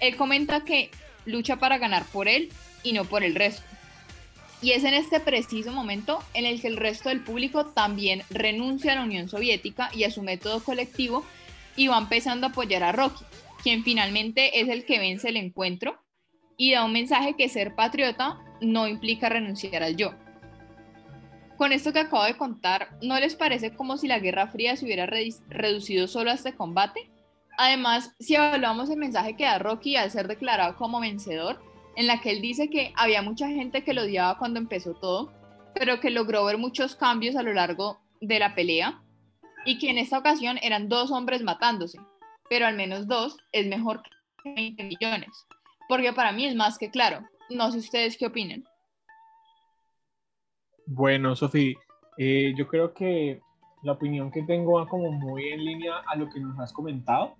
Él 0.00 0.16
comenta 0.16 0.64
que 0.64 0.90
lucha 1.26 1.56
para 1.56 1.76
ganar 1.76 2.06
por 2.06 2.26
él 2.26 2.50
y 2.82 2.94
no 2.94 3.04
por 3.04 3.22
el 3.22 3.34
resto. 3.34 3.64
Y 4.62 4.72
es 4.72 4.84
en 4.84 4.94
este 4.94 5.20
preciso 5.20 5.72
momento 5.72 6.22
en 6.32 6.46
el 6.46 6.62
que 6.62 6.68
el 6.68 6.78
resto 6.78 7.10
del 7.10 7.20
público 7.20 7.66
también 7.66 8.22
renuncia 8.30 8.92
a 8.92 8.96
la 8.96 9.02
Unión 9.02 9.28
Soviética 9.28 9.90
y 9.92 10.04
a 10.04 10.10
su 10.10 10.22
método 10.22 10.64
colectivo 10.64 11.22
y 11.76 11.88
va 11.88 11.98
empezando 11.98 12.46
a 12.46 12.50
apoyar 12.50 12.82
a 12.82 12.92
Rocky, 12.92 13.24
quien 13.62 13.84
finalmente 13.84 14.60
es 14.60 14.68
el 14.68 14.84
que 14.84 14.98
vence 14.98 15.28
el 15.28 15.36
encuentro 15.36 16.02
y 16.56 16.72
da 16.72 16.84
un 16.84 16.92
mensaje 16.92 17.34
que 17.34 17.48
ser 17.48 17.74
patriota 17.74 18.38
no 18.60 18.86
implica 18.86 19.28
renunciar 19.28 19.82
al 19.82 19.96
yo. 19.96 20.14
Con 21.56 21.72
esto 21.72 21.92
que 21.92 22.00
acabo 22.00 22.24
de 22.24 22.36
contar, 22.36 22.96
¿no 23.02 23.18
les 23.20 23.34
parece 23.34 23.74
como 23.74 23.96
si 23.98 24.08
la 24.08 24.18
Guerra 24.18 24.48
Fría 24.48 24.76
se 24.76 24.84
hubiera 24.86 25.06
reducido 25.06 26.08
solo 26.08 26.30
a 26.30 26.34
este 26.34 26.54
combate? 26.54 27.10
Además, 27.58 28.14
si 28.18 28.34
evaluamos 28.34 28.88
el 28.88 28.96
mensaje 28.96 29.36
que 29.36 29.44
da 29.44 29.58
Rocky 29.58 29.96
al 29.96 30.10
ser 30.10 30.26
declarado 30.26 30.76
como 30.76 31.00
vencedor, 31.00 31.60
en 31.96 32.06
la 32.06 32.20
que 32.20 32.30
él 32.30 32.40
dice 32.40 32.70
que 32.70 32.92
había 32.96 33.20
mucha 33.20 33.48
gente 33.48 33.84
que 33.84 33.92
lo 33.92 34.02
odiaba 34.02 34.38
cuando 34.38 34.58
empezó 34.58 34.94
todo, 34.94 35.32
pero 35.74 36.00
que 36.00 36.08
logró 36.10 36.44
ver 36.46 36.56
muchos 36.56 36.96
cambios 36.96 37.36
a 37.36 37.42
lo 37.42 37.52
largo 37.52 38.00
de 38.22 38.38
la 38.38 38.54
pelea, 38.54 39.02
y 39.66 39.78
que 39.78 39.90
en 39.90 39.98
esta 39.98 40.18
ocasión 40.18 40.58
eran 40.62 40.88
dos 40.88 41.10
hombres 41.10 41.42
matándose, 41.42 41.98
pero 42.50 42.66
al 42.66 42.76
menos 42.76 43.06
dos 43.06 43.38
es 43.52 43.66
mejor 43.68 44.02
que 44.42 44.52
20 44.52 44.82
millones, 44.82 45.30
porque 45.88 46.12
para 46.12 46.32
mí 46.32 46.44
es 46.44 46.56
más 46.56 46.76
que 46.76 46.90
claro. 46.90 47.20
No 47.48 47.70
sé 47.70 47.78
ustedes 47.78 48.18
qué 48.18 48.26
opinan. 48.26 48.64
Bueno, 50.86 51.36
Sofía, 51.36 51.76
eh, 52.18 52.52
yo 52.56 52.66
creo 52.66 52.92
que 52.92 53.40
la 53.82 53.92
opinión 53.92 54.30
que 54.30 54.42
tengo 54.42 54.74
va 54.74 54.88
como 54.88 55.12
muy 55.12 55.48
en 55.48 55.64
línea 55.64 55.98
a 56.06 56.16
lo 56.16 56.28
que 56.28 56.40
nos 56.40 56.58
has 56.58 56.72
comentado. 56.72 57.36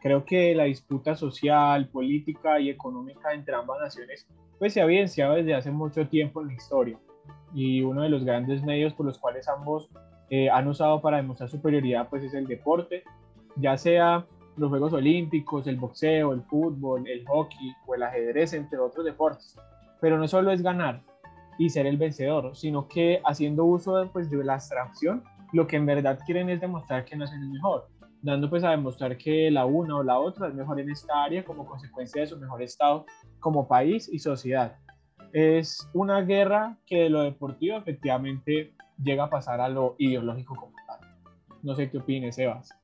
Creo 0.00 0.24
que 0.24 0.54
la 0.54 0.64
disputa 0.64 1.16
social, 1.16 1.88
política 1.88 2.60
y 2.60 2.70
económica 2.70 3.34
entre 3.34 3.54
ambas 3.54 3.80
naciones 3.80 4.26
pues 4.58 4.74
se 4.74 4.80
ha 4.80 4.84
evidenciado 4.84 5.34
desde 5.34 5.54
hace 5.54 5.72
mucho 5.72 6.06
tiempo 6.06 6.40
en 6.40 6.48
la 6.48 6.54
historia 6.54 6.98
y 7.52 7.82
uno 7.82 8.02
de 8.02 8.08
los 8.08 8.24
grandes 8.24 8.62
medios 8.62 8.94
por 8.94 9.06
los 9.06 9.18
cuales 9.18 9.48
ambos 9.48 9.90
eh, 10.30 10.48
han 10.50 10.68
usado 10.68 11.00
para 11.00 11.16
demostrar 11.16 11.50
superioridad 11.50 12.08
pues 12.08 12.22
es 12.22 12.32
el 12.34 12.46
deporte, 12.46 13.02
ya 13.56 13.76
sea 13.76 14.24
los 14.56 14.68
Juegos 14.68 14.92
Olímpicos, 14.92 15.66
el 15.66 15.76
boxeo, 15.76 16.32
el 16.32 16.42
fútbol, 16.42 17.08
el 17.08 17.26
hockey 17.26 17.74
o 17.86 17.94
el 17.94 18.02
ajedrez, 18.02 18.52
entre 18.52 18.78
otros 18.78 19.04
deportes. 19.04 19.56
Pero 20.00 20.18
no 20.18 20.28
solo 20.28 20.50
es 20.50 20.62
ganar 20.62 21.02
y 21.58 21.70
ser 21.70 21.86
el 21.86 21.96
vencedor, 21.96 22.54
sino 22.56 22.88
que 22.88 23.20
haciendo 23.24 23.64
uso 23.64 24.10
pues, 24.12 24.30
de 24.30 24.42
la 24.44 24.54
abstracción, 24.54 25.22
lo 25.52 25.66
que 25.66 25.76
en 25.76 25.86
verdad 25.86 26.18
quieren 26.24 26.48
es 26.48 26.60
demostrar 26.60 27.04
que 27.04 27.16
no 27.16 27.24
es 27.24 27.32
el 27.32 27.48
mejor, 27.48 27.88
dando 28.22 28.48
pues 28.48 28.64
a 28.64 28.70
demostrar 28.70 29.16
que 29.16 29.50
la 29.50 29.66
una 29.66 29.96
o 29.96 30.02
la 30.02 30.18
otra 30.18 30.48
es 30.48 30.54
mejor 30.54 30.80
en 30.80 30.90
esta 30.90 31.24
área 31.24 31.44
como 31.44 31.66
consecuencia 31.66 32.22
de 32.22 32.26
su 32.26 32.38
mejor 32.38 32.62
estado 32.62 33.04
como 33.40 33.68
país 33.68 34.08
y 34.12 34.18
sociedad. 34.18 34.76
Es 35.32 35.88
una 35.94 36.20
guerra 36.22 36.78
que 36.86 37.04
de 37.04 37.10
lo 37.10 37.22
deportivo 37.22 37.76
efectivamente 37.78 38.74
llega 39.02 39.24
a 39.24 39.30
pasar 39.30 39.60
a 39.60 39.68
lo 39.68 39.94
ideológico 39.98 40.54
como 40.56 40.74
tal. 40.86 41.00
No 41.62 41.74
sé 41.74 41.90
qué 41.90 41.98
opines, 41.98 42.36
Sebas. 42.36 42.81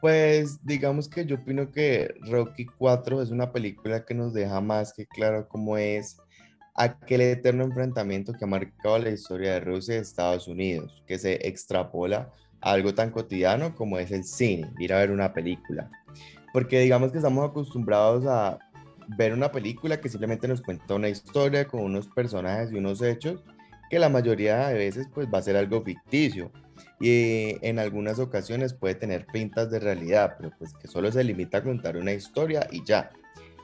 Pues 0.00 0.64
digamos 0.64 1.08
que 1.08 1.26
yo 1.26 1.36
opino 1.36 1.72
que 1.72 2.14
Rocky 2.30 2.66
4 2.66 3.20
es 3.20 3.30
una 3.30 3.50
película 3.52 4.04
que 4.04 4.14
nos 4.14 4.32
deja 4.32 4.60
más 4.60 4.92
que 4.92 5.06
claro 5.06 5.48
cómo 5.48 5.76
es 5.76 6.18
aquel 6.74 7.22
eterno 7.22 7.64
enfrentamiento 7.64 8.32
que 8.32 8.44
ha 8.44 8.48
marcado 8.48 8.98
la 8.98 9.10
historia 9.10 9.54
de 9.54 9.60
Rusia 9.60 9.96
y 9.96 9.98
Estados 9.98 10.46
Unidos, 10.46 11.02
que 11.06 11.18
se 11.18 11.48
extrapola 11.48 12.30
a 12.60 12.70
algo 12.70 12.94
tan 12.94 13.10
cotidiano 13.10 13.74
como 13.74 13.98
es 13.98 14.12
el 14.12 14.22
cine, 14.22 14.70
ir 14.78 14.92
a 14.92 14.98
ver 14.98 15.10
una 15.10 15.32
película. 15.32 15.90
Porque 16.52 16.78
digamos 16.78 17.10
que 17.10 17.18
estamos 17.18 17.50
acostumbrados 17.50 18.24
a 18.26 18.58
ver 19.16 19.32
una 19.32 19.50
película 19.50 20.00
que 20.00 20.08
simplemente 20.08 20.46
nos 20.46 20.60
cuenta 20.60 20.94
una 20.94 21.08
historia 21.08 21.66
con 21.66 21.80
unos 21.80 22.06
personajes 22.06 22.70
y 22.70 22.76
unos 22.76 23.02
hechos 23.02 23.42
que 23.88 23.98
la 23.98 24.08
mayoría 24.08 24.68
de 24.68 24.74
veces 24.74 25.08
pues 25.12 25.28
va 25.32 25.38
a 25.38 25.42
ser 25.42 25.56
algo 25.56 25.82
ficticio 25.82 26.50
y 27.00 27.56
en 27.66 27.78
algunas 27.78 28.18
ocasiones 28.18 28.74
puede 28.74 28.94
tener 28.94 29.26
pintas 29.26 29.70
de 29.70 29.78
realidad, 29.78 30.34
pero 30.38 30.52
pues 30.58 30.74
que 30.74 30.88
solo 30.88 31.10
se 31.12 31.24
limita 31.24 31.58
a 31.58 31.62
contar 31.62 31.96
una 31.96 32.12
historia 32.12 32.66
y 32.70 32.84
ya. 32.84 33.10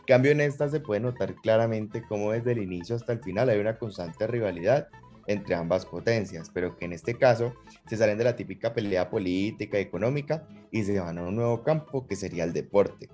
cambio 0.06 0.32
en 0.32 0.40
esta 0.40 0.68
se 0.68 0.80
puede 0.80 1.00
notar 1.00 1.34
claramente 1.36 2.02
cómo 2.08 2.32
desde 2.32 2.52
el 2.52 2.62
inicio 2.62 2.96
hasta 2.96 3.12
el 3.12 3.20
final 3.20 3.48
hay 3.48 3.58
una 3.58 3.78
constante 3.78 4.26
rivalidad 4.26 4.88
entre 5.26 5.54
ambas 5.54 5.86
potencias, 5.86 6.50
pero 6.52 6.76
que 6.76 6.84
en 6.84 6.92
este 6.92 7.14
caso 7.14 7.54
se 7.88 7.96
salen 7.96 8.18
de 8.18 8.24
la 8.24 8.36
típica 8.36 8.74
pelea 8.74 9.08
política 9.08 9.78
y 9.78 9.82
económica 9.82 10.46
y 10.70 10.82
se 10.84 11.00
van 11.00 11.18
a 11.18 11.22
un 11.22 11.36
nuevo 11.36 11.62
campo 11.62 12.06
que 12.06 12.16
sería 12.16 12.44
el 12.44 12.52
deporte. 12.52 13.08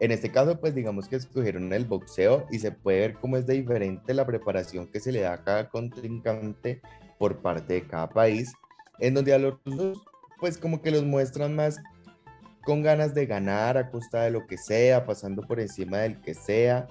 En 0.00 0.12
este 0.12 0.30
caso, 0.30 0.60
pues 0.60 0.74
digamos 0.74 1.08
que 1.08 1.16
escogieron 1.16 1.72
el 1.72 1.84
boxeo 1.84 2.46
y 2.50 2.58
se 2.58 2.70
puede 2.70 3.00
ver 3.00 3.14
cómo 3.14 3.36
es 3.36 3.46
de 3.46 3.54
diferente 3.54 4.14
la 4.14 4.26
preparación 4.26 4.86
que 4.86 5.00
se 5.00 5.12
le 5.12 5.20
da 5.20 5.34
a 5.34 5.44
cada 5.44 5.68
contrincante 5.68 6.80
por 7.18 7.38
parte 7.38 7.74
de 7.74 7.86
cada 7.86 8.08
país 8.08 8.52
en 9.00 9.14
donde 9.14 9.34
a 9.34 9.38
los 9.38 9.54
rusos 9.64 10.02
pues 10.38 10.56
como 10.56 10.82
que 10.82 10.92
los 10.92 11.04
muestran 11.04 11.56
más 11.56 11.80
con 12.64 12.82
ganas 12.82 13.14
de 13.14 13.26
ganar 13.26 13.76
a 13.76 13.90
costa 13.90 14.22
de 14.22 14.30
lo 14.30 14.46
que 14.46 14.56
sea, 14.56 15.04
pasando 15.04 15.42
por 15.42 15.58
encima 15.58 15.98
del 15.98 16.20
que 16.20 16.34
sea, 16.34 16.86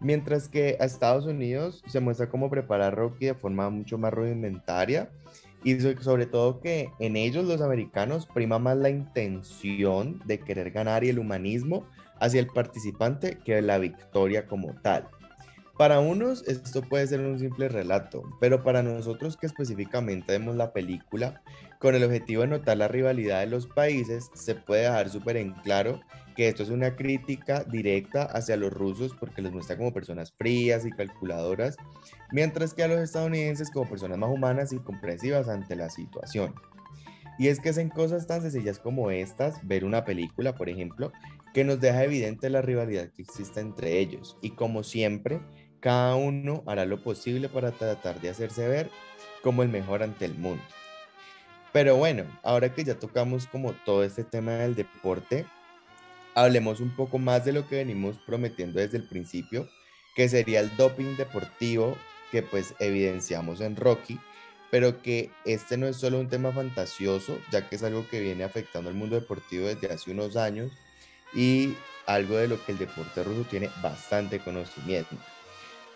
Mientras 0.00 0.48
que 0.48 0.76
a 0.78 0.84
Estados 0.84 1.26
Unidos 1.26 1.82
se 1.86 2.00
muestra 2.00 2.28
cómo 2.28 2.50
preparar 2.50 2.94
Rocky 2.94 3.26
de 3.26 3.34
forma 3.34 3.70
mucho 3.70 3.96
más 3.96 4.12
rudimentaria 4.12 5.10
y 5.64 5.80
sobre 5.80 6.26
todo 6.26 6.60
que 6.60 6.90
en 6.98 7.16
ellos 7.16 7.46
los 7.46 7.62
americanos 7.62 8.26
prima 8.26 8.58
más 8.58 8.76
la 8.76 8.90
intención 8.90 10.20
de 10.26 10.38
querer 10.38 10.70
ganar 10.70 11.02
y 11.02 11.08
el 11.08 11.18
humanismo 11.18 11.86
hacia 12.20 12.40
el 12.40 12.46
participante 12.48 13.38
que 13.44 13.60
la 13.62 13.78
victoria 13.78 14.46
como 14.46 14.74
tal. 14.82 15.08
Para 15.76 16.00
unos 16.00 16.42
esto 16.48 16.80
puede 16.80 17.06
ser 17.06 17.20
un 17.20 17.38
simple 17.38 17.68
relato, 17.68 18.22
pero 18.40 18.62
para 18.62 18.82
nosotros 18.82 19.36
que 19.36 19.44
específicamente 19.44 20.32
vemos 20.32 20.56
la 20.56 20.72
película 20.72 21.42
con 21.80 21.94
el 21.94 22.02
objetivo 22.02 22.42
de 22.42 22.48
notar 22.48 22.78
la 22.78 22.88
rivalidad 22.88 23.40
de 23.40 23.46
los 23.46 23.66
países, 23.66 24.30
se 24.34 24.54
puede 24.54 24.84
dejar 24.84 25.10
súper 25.10 25.36
en 25.36 25.52
claro 25.52 26.00
que 26.34 26.48
esto 26.48 26.62
es 26.62 26.70
una 26.70 26.96
crítica 26.96 27.64
directa 27.64 28.22
hacia 28.22 28.56
los 28.56 28.72
rusos 28.72 29.14
porque 29.18 29.42
los 29.42 29.52
muestra 29.52 29.76
como 29.76 29.92
personas 29.92 30.32
frías 30.32 30.86
y 30.86 30.90
calculadoras, 30.90 31.76
mientras 32.32 32.72
que 32.72 32.82
a 32.82 32.88
los 32.88 32.98
estadounidenses 32.98 33.70
como 33.70 33.88
personas 33.88 34.16
más 34.16 34.30
humanas 34.30 34.72
y 34.72 34.78
comprensivas 34.78 35.48
ante 35.48 35.76
la 35.76 35.90
situación. 35.90 36.54
Y 37.38 37.48
es 37.48 37.60
que 37.60 37.68
es 37.68 37.76
en 37.76 37.90
cosas 37.90 38.26
tan 38.26 38.40
sencillas 38.40 38.78
como 38.78 39.10
estas, 39.10 39.66
ver 39.66 39.84
una 39.84 40.04
película, 40.04 40.54
por 40.54 40.70
ejemplo, 40.70 41.12
que 41.56 41.64
nos 41.64 41.80
deja 41.80 42.04
evidente 42.04 42.50
la 42.50 42.60
rivalidad 42.60 43.08
que 43.08 43.22
existe 43.22 43.60
entre 43.60 43.98
ellos. 43.98 44.36
Y 44.42 44.50
como 44.50 44.82
siempre, 44.82 45.40
cada 45.80 46.14
uno 46.14 46.62
hará 46.66 46.84
lo 46.84 47.02
posible 47.02 47.48
para 47.48 47.72
tratar 47.72 48.20
de 48.20 48.28
hacerse 48.28 48.68
ver 48.68 48.90
como 49.42 49.62
el 49.62 49.70
mejor 49.70 50.02
ante 50.02 50.26
el 50.26 50.34
mundo. 50.34 50.62
Pero 51.72 51.96
bueno, 51.96 52.24
ahora 52.42 52.74
que 52.74 52.84
ya 52.84 52.98
tocamos 52.98 53.46
como 53.46 53.72
todo 53.72 54.04
este 54.04 54.22
tema 54.22 54.52
del 54.52 54.74
deporte, 54.74 55.46
hablemos 56.34 56.80
un 56.80 56.94
poco 56.94 57.16
más 57.16 57.46
de 57.46 57.54
lo 57.54 57.66
que 57.66 57.76
venimos 57.76 58.18
prometiendo 58.26 58.78
desde 58.78 58.98
el 58.98 59.08
principio, 59.08 59.66
que 60.14 60.28
sería 60.28 60.60
el 60.60 60.76
doping 60.76 61.16
deportivo 61.16 61.96
que 62.32 62.42
pues 62.42 62.74
evidenciamos 62.80 63.62
en 63.62 63.76
Rocky, 63.76 64.20
pero 64.70 65.00
que 65.00 65.30
este 65.46 65.78
no 65.78 65.86
es 65.86 65.96
solo 65.96 66.20
un 66.20 66.28
tema 66.28 66.52
fantasioso, 66.52 67.38
ya 67.50 67.66
que 67.66 67.76
es 67.76 67.82
algo 67.82 68.06
que 68.10 68.20
viene 68.20 68.44
afectando 68.44 68.90
al 68.90 68.94
mundo 68.94 69.18
deportivo 69.18 69.68
desde 69.68 69.90
hace 69.90 70.10
unos 70.10 70.36
años 70.36 70.70
y 71.32 71.76
algo 72.06 72.36
de 72.36 72.48
lo 72.48 72.64
que 72.64 72.72
el 72.72 72.78
deporte 72.78 73.24
ruso 73.24 73.44
tiene 73.48 73.70
bastante 73.82 74.40
conocimiento. 74.40 75.16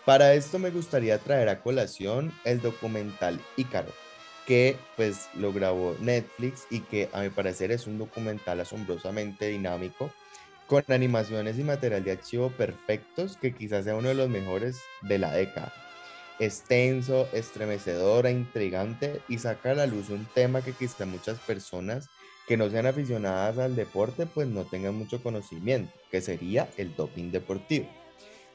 Para 0.05 0.33
esto 0.33 0.59
me 0.59 0.71
gustaría 0.71 1.19
traer 1.19 1.49
a 1.49 1.61
colación 1.61 2.33
el 2.43 2.61
documental 2.61 3.39
Ícaro, 3.55 3.93
que 4.47 4.77
pues 4.95 5.29
lo 5.35 5.53
grabó 5.53 5.95
Netflix 5.99 6.65
y 6.69 6.81
que 6.81 7.09
a 7.13 7.21
mi 7.21 7.29
parecer 7.29 7.71
es 7.71 7.87
un 7.87 7.97
documental 7.97 8.59
asombrosamente 8.59 9.47
dinámico, 9.47 10.11
con 10.67 10.83
animaciones 10.87 11.59
y 11.59 11.63
material 11.63 12.03
de 12.03 12.11
archivo 12.11 12.49
perfectos 12.49 13.37
que 13.37 13.53
quizás 13.53 13.83
sea 13.83 13.95
uno 13.95 14.09
de 14.09 14.15
los 14.15 14.29
mejores 14.29 14.81
de 15.01 15.19
la 15.19 15.33
década. 15.33 15.71
Es 16.41 16.63
tenso, 16.63 17.27
estremecedor 17.33 18.25
e 18.25 18.31
intrigante 18.31 19.21
y 19.29 19.37
saca 19.37 19.69
a 19.69 19.75
la 19.75 19.85
luz 19.85 20.09
un 20.09 20.25
tema 20.33 20.63
que 20.63 20.73
quizás 20.73 21.05
muchas 21.05 21.37
personas 21.37 22.09
que 22.47 22.57
no 22.57 22.67
sean 22.67 22.87
aficionadas 22.87 23.59
al 23.59 23.75
deporte 23.75 24.25
pues 24.25 24.47
no 24.47 24.63
tengan 24.63 24.95
mucho 24.95 25.21
conocimiento, 25.21 25.93
que 26.09 26.19
sería 26.19 26.67
el 26.77 26.95
doping 26.95 27.29
deportivo. 27.29 27.85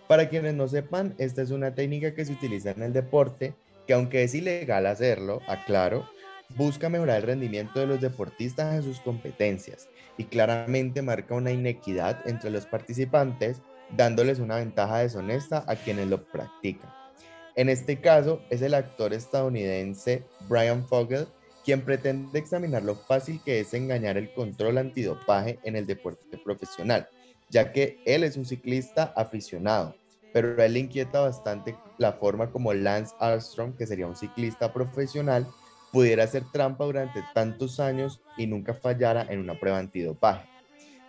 Para 0.09 0.29
quienes 0.29 0.55
no 0.55 0.67
sepan, 0.67 1.15
esta 1.19 1.43
es 1.43 1.53
una 1.53 1.77
técnica 1.77 2.13
que 2.13 2.25
se 2.25 2.33
utiliza 2.33 2.73
en 2.73 2.83
el 2.83 2.93
deporte, 2.93 3.55
que 3.87 3.95
aunque 3.95 4.25
es 4.25 4.35
ilegal 4.35 4.85
hacerlo, 4.87 5.41
aclaro, 5.47 6.09
busca 6.57 6.89
mejorar 6.89 7.19
el 7.19 7.23
rendimiento 7.23 7.79
de 7.79 7.87
los 7.87 8.01
deportistas 8.01 8.75
en 8.75 8.83
sus 8.83 8.99
competencias 8.99 9.89
y 10.17 10.25
claramente 10.25 11.03
marca 11.03 11.37
una 11.37 11.53
inequidad 11.53 12.19
entre 12.27 12.51
los 12.51 12.67
participantes, 12.67 13.63
dándoles 13.97 14.41
una 14.41 14.57
ventaja 14.57 14.99
deshonesta 14.99 15.63
a 15.69 15.77
quienes 15.77 16.09
lo 16.09 16.25
practican. 16.25 17.06
En 17.57 17.69
este 17.69 18.01
caso, 18.01 18.43
es 18.51 18.63
el 18.63 18.75
actor 18.75 19.13
estadounidense 19.13 20.23
Brian 20.49 20.87
Fogel 20.87 21.27
quien 21.65 21.81
pretende 21.81 22.39
examinar 22.39 22.85
lo 22.85 22.95
fácil 22.95 23.41
que 23.45 23.59
es 23.59 23.75
engañar 23.75 24.17
el 24.17 24.33
control 24.35 24.79
antidopaje 24.79 25.59
en 25.65 25.75
el 25.75 25.85
deporte 25.85 26.39
profesional 26.39 27.09
ya 27.49 27.73
que 27.73 28.01
él 28.05 28.25
es 28.25 28.37
un 28.37 28.45
ciclista 28.45 29.13
aficionado, 29.17 29.95
pero 30.33 30.63
él 30.63 30.77
inquieta 30.77 31.21
bastante 31.21 31.77
la 31.99 32.13
forma 32.13 32.51
como 32.51 32.75
Lance 32.75 33.15
Armstrong, 33.21 33.77
que 33.77 33.87
sería 33.87 34.07
un 34.07 34.17
ciclista 34.17 34.73
profesional, 34.73 35.47
pudiera 35.93 36.25
hacer 36.25 36.45
trampa 36.53 36.85
durante 36.85 37.23
tantos 37.35 37.81
años 37.81 38.21
y 38.37 38.47
nunca 38.47 38.75
fallara 38.75 39.27
en 39.31 39.41
una 39.41 39.59
prueba 39.59 39.79
antidopaje. 39.79 40.47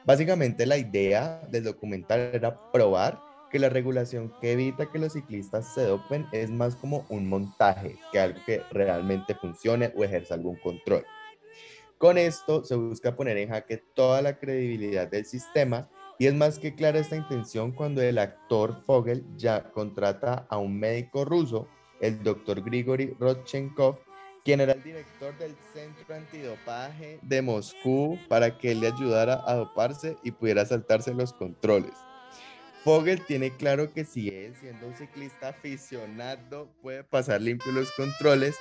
Básicamente 0.05 0.65
la 0.65 0.77
idea 0.77 1.41
del 1.49 1.65
documental 1.65 2.31
era 2.33 2.71
probar 2.71 3.19
que 3.49 3.59
la 3.59 3.69
regulación 3.69 4.33
que 4.41 4.53
evita 4.53 4.91
que 4.91 4.99
los 4.99 5.13
ciclistas 5.13 5.73
se 5.73 5.83
dopen 5.83 6.27
es 6.31 6.49
más 6.49 6.75
como 6.75 7.05
un 7.09 7.29
montaje 7.29 7.97
que 8.11 8.19
algo 8.19 8.39
que 8.45 8.61
realmente 8.71 9.35
funcione 9.35 9.93
o 9.95 10.03
ejerza 10.03 10.33
algún 10.33 10.55
control. 10.57 11.05
Con 11.97 12.17
esto 12.17 12.63
se 12.63 12.75
busca 12.75 13.15
poner 13.15 13.37
en 13.37 13.49
jaque 13.49 13.77
toda 13.95 14.21
la 14.21 14.37
credibilidad 14.37 15.07
del 15.07 15.25
sistema 15.25 15.89
y 16.19 16.27
es 16.27 16.33
más 16.33 16.59
que 16.59 16.75
clara 16.75 16.99
esta 16.99 17.15
intención 17.15 17.71
cuando 17.71 18.01
el 18.01 18.17
actor 18.17 18.83
Fogel 18.85 19.23
ya 19.35 19.71
contrata 19.71 20.45
a 20.49 20.57
un 20.57 20.79
médico 20.79 21.25
ruso, 21.25 21.67
el 22.01 22.21
doctor 22.23 22.63
Grigory 22.63 23.15
Rodchenkov, 23.19 23.99
quien 24.43 24.61
era 24.61 24.73
el 24.73 24.83
director 24.83 25.37
del 25.37 25.55
Centro 25.73 26.15
Antidopaje 26.15 27.19
de 27.21 27.41
Moscú, 27.41 28.17
para 28.27 28.57
que 28.57 28.71
él 28.71 28.79
le 28.79 28.87
ayudara 28.87 29.43
a 29.45 29.55
doparse 29.55 30.17
y 30.23 30.31
pudiera 30.31 30.65
saltarse 30.65 31.13
los 31.13 31.33
controles. 31.33 31.93
Fogel 32.87 33.19
tiene 33.25 33.51
claro 33.51 33.91
que 33.91 34.05
si 34.05 34.29
él, 34.29 34.55
siendo 34.61 34.87
un 34.87 34.95
ciclista 34.95 35.49
aficionado, 35.49 36.71
puede 36.81 37.03
pasar 37.03 37.41
limpio 37.41 37.73
los 37.73 37.91
controles, 37.91 38.55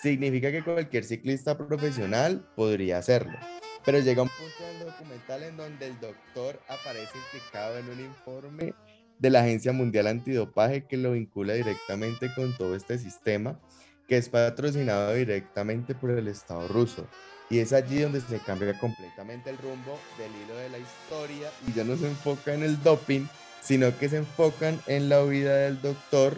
significa 0.00 0.52
que 0.52 0.62
cualquier 0.62 1.02
ciclista 1.02 1.58
profesional 1.58 2.48
podría 2.54 2.98
hacerlo. 2.98 3.36
Pero 3.84 3.98
llega 3.98 4.22
un 4.22 4.28
punto 4.28 4.64
del 4.68 4.86
documental 4.86 5.42
en 5.42 5.56
donde 5.56 5.86
el 5.88 5.98
doctor 5.98 6.60
aparece 6.68 7.10
implicado 7.18 7.76
en 7.76 7.90
un 7.90 8.00
informe 8.04 8.72
de 9.18 9.30
la 9.30 9.40
Agencia 9.40 9.72
Mundial 9.72 10.06
Antidopaje 10.06 10.86
que 10.86 10.96
lo 10.96 11.10
vincula 11.10 11.54
directamente 11.54 12.32
con 12.36 12.56
todo 12.56 12.76
este 12.76 12.98
sistema 12.98 13.58
que 14.06 14.16
es 14.16 14.28
patrocinado 14.28 15.12
directamente 15.12 15.96
por 15.96 16.12
el 16.12 16.28
Estado 16.28 16.68
ruso. 16.68 17.08
Y 17.50 17.58
es 17.58 17.72
allí 17.72 18.00
donde 18.00 18.20
se 18.20 18.38
cambia 18.38 18.78
completamente 18.78 19.50
el 19.50 19.58
rumbo 19.58 19.98
del 20.18 20.30
hilo 20.30 20.54
de 20.54 20.68
la 20.68 20.78
historia 20.78 21.50
y 21.66 21.72
ya 21.72 21.82
no 21.82 21.96
se 21.96 22.06
enfoca 22.06 22.54
en 22.54 22.62
el 22.62 22.80
doping, 22.84 23.26
sino 23.62 23.96
que 23.98 24.08
se 24.08 24.18
enfocan 24.18 24.80
en 24.86 25.08
la 25.08 25.22
vida 25.22 25.54
del 25.56 25.80
doctor 25.80 26.36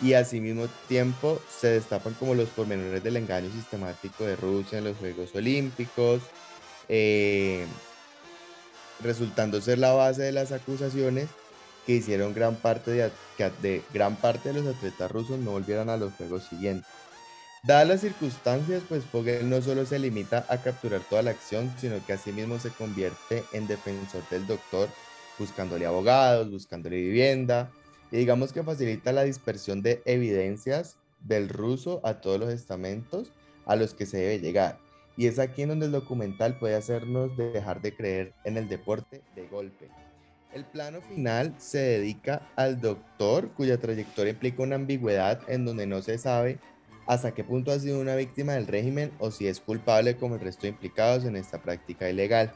y 0.00 0.12
al 0.12 0.26
mismo 0.32 0.68
tiempo 0.86 1.40
se 1.50 1.68
destapan 1.68 2.14
como 2.14 2.34
los 2.34 2.48
pormenores 2.50 3.02
del 3.02 3.16
engaño 3.16 3.50
sistemático 3.50 4.24
de 4.24 4.36
Rusia 4.36 4.78
en 4.78 4.84
los 4.84 4.96
Juegos 4.96 5.34
Olímpicos, 5.34 6.22
eh, 6.88 7.66
resultando 9.02 9.60
ser 9.60 9.78
la 9.78 9.92
base 9.92 10.22
de 10.22 10.32
las 10.32 10.52
acusaciones 10.52 11.28
que 11.86 11.94
hicieron 11.94 12.34
gran 12.34 12.56
parte 12.56 12.90
de, 12.90 13.10
que 13.36 13.82
gran 13.92 14.16
parte 14.16 14.52
de 14.52 14.60
los 14.60 14.76
atletas 14.76 15.10
rusos 15.10 15.38
no 15.38 15.52
volvieran 15.52 15.88
a 15.88 15.96
los 15.96 16.12
Juegos 16.12 16.44
siguientes. 16.44 16.88
Dadas 17.64 17.88
las 17.88 18.00
circunstancias, 18.02 18.82
pues 18.88 19.04
Fogel 19.04 19.50
no 19.50 19.60
solo 19.62 19.84
se 19.84 19.98
limita 19.98 20.46
a 20.48 20.58
capturar 20.58 21.00
toda 21.00 21.22
la 21.22 21.32
acción, 21.32 21.74
sino 21.80 22.04
que 22.06 22.12
asimismo 22.12 22.60
se 22.60 22.70
convierte 22.70 23.44
en 23.52 23.66
defensor 23.66 24.22
del 24.30 24.46
doctor, 24.46 24.88
buscándole 25.38 25.86
abogados, 25.86 26.50
buscándole 26.50 26.96
vivienda, 26.96 27.70
y 28.10 28.16
digamos 28.16 28.52
que 28.52 28.62
facilita 28.62 29.12
la 29.12 29.24
dispersión 29.24 29.82
de 29.82 30.02
evidencias 30.04 30.96
del 31.20 31.48
ruso 31.48 32.00
a 32.04 32.20
todos 32.20 32.40
los 32.40 32.50
estamentos 32.50 33.32
a 33.66 33.76
los 33.76 33.94
que 33.94 34.06
se 34.06 34.18
debe 34.18 34.40
llegar. 34.40 34.78
Y 35.16 35.26
es 35.26 35.38
aquí 35.38 35.62
en 35.62 35.70
donde 35.70 35.86
el 35.86 35.92
documental 35.92 36.58
puede 36.58 36.76
hacernos 36.76 37.36
dejar 37.36 37.82
de 37.82 37.94
creer 37.94 38.34
en 38.44 38.56
el 38.56 38.68
deporte 38.68 39.22
de 39.34 39.46
golpe. 39.48 39.90
El 40.54 40.64
plano 40.64 41.02
final 41.02 41.54
se 41.58 41.78
dedica 41.78 42.48
al 42.56 42.80
doctor 42.80 43.50
cuya 43.50 43.78
trayectoria 43.78 44.32
implica 44.32 44.62
una 44.62 44.76
ambigüedad 44.76 45.40
en 45.48 45.64
donde 45.64 45.86
no 45.86 46.00
se 46.00 46.16
sabe 46.16 46.58
hasta 47.06 47.32
qué 47.32 47.42
punto 47.42 47.72
ha 47.72 47.78
sido 47.78 48.00
una 48.00 48.16
víctima 48.16 48.52
del 48.52 48.66
régimen 48.66 49.12
o 49.18 49.30
si 49.30 49.46
es 49.46 49.60
culpable 49.60 50.16
como 50.16 50.36
el 50.36 50.40
resto 50.40 50.62
de 50.62 50.68
implicados 50.68 51.24
en 51.24 51.36
esta 51.36 51.60
práctica 51.62 52.08
ilegal. 52.08 52.52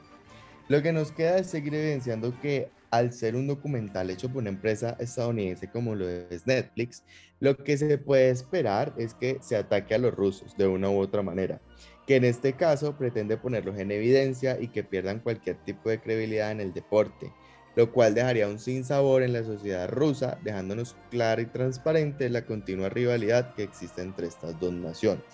Lo 0.68 0.82
que 0.82 0.92
nos 0.92 1.12
queda 1.12 1.38
es 1.38 1.48
seguir 1.48 1.74
evidenciando 1.74 2.38
que 2.40 2.70
al 2.90 3.12
ser 3.12 3.36
un 3.36 3.46
documental 3.46 4.10
hecho 4.10 4.28
por 4.28 4.42
una 4.42 4.50
empresa 4.50 4.96
estadounidense 5.00 5.68
como 5.70 5.94
lo 5.94 6.08
es 6.08 6.46
Netflix, 6.46 7.02
lo 7.40 7.56
que 7.56 7.76
se 7.78 7.98
puede 7.98 8.30
esperar 8.30 8.92
es 8.98 9.14
que 9.14 9.38
se 9.40 9.56
ataque 9.56 9.94
a 9.94 9.98
los 9.98 10.14
rusos 10.14 10.56
de 10.56 10.66
una 10.66 10.90
u 10.90 10.98
otra 10.98 11.22
manera, 11.22 11.60
que 12.06 12.16
en 12.16 12.24
este 12.24 12.52
caso 12.52 12.96
pretende 12.96 13.38
ponerlos 13.38 13.78
en 13.78 13.90
evidencia 13.90 14.60
y 14.60 14.68
que 14.68 14.84
pierdan 14.84 15.20
cualquier 15.20 15.56
tipo 15.56 15.88
de 15.88 16.00
credibilidad 16.00 16.52
en 16.52 16.60
el 16.60 16.74
deporte, 16.74 17.32
lo 17.76 17.90
cual 17.92 18.14
dejaría 18.14 18.46
un 18.46 18.58
sinsabor 18.58 19.22
en 19.22 19.32
la 19.32 19.42
sociedad 19.42 19.88
rusa, 19.88 20.38
dejándonos 20.44 20.94
clara 21.10 21.40
y 21.40 21.46
transparente 21.46 22.28
la 22.28 22.44
continua 22.44 22.90
rivalidad 22.90 23.54
que 23.54 23.62
existe 23.62 24.02
entre 24.02 24.26
estas 24.26 24.60
dos 24.60 24.74
naciones. 24.74 25.24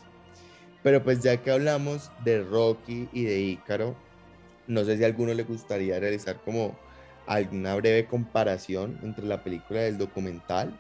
Pero 0.85 1.03
pues 1.03 1.23
ya 1.25 1.43
que 1.43 1.51
hablamos 1.51 2.13
de 2.25 2.43
Rocky 2.45 3.09
y 3.13 3.25
de 3.25 3.41
Ícaro, 3.41 3.97
no 4.69 4.85
sé 4.85 4.97
si 4.97 5.03
a 5.03 5.07
alguno 5.07 5.35
le 5.35 5.43
gustaría 5.43 5.99
realizar 5.99 6.37
como 6.45 6.77
alguna 7.27 7.75
breve 7.75 8.07
comparación 8.07 8.99
entre 9.03 9.27
la 9.27 9.43
película 9.43 9.83
y 9.83 9.89
el 9.89 9.99
documental. 9.99 10.79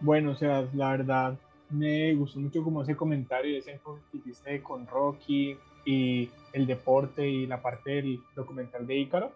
Bueno, 0.00 0.30
o 0.30 0.34
sea, 0.36 0.66
la 0.74 0.90
verdad 0.90 1.38
me 1.70 2.14
gustó 2.14 2.40
mucho 2.40 2.62
como 2.62 2.82
ese 2.82 2.96
comentario, 2.96 3.58
ese 3.58 3.72
enfoque 3.72 4.00
que 4.12 4.18
hiciste 4.18 4.62
con 4.62 4.86
Rocky 4.86 5.56
y 5.84 6.30
el 6.52 6.66
deporte 6.66 7.28
y 7.28 7.46
la 7.46 7.60
parte 7.60 7.90
del 7.90 8.20
documental 8.36 8.86
de 8.86 8.96
Ícaro. 8.96 9.32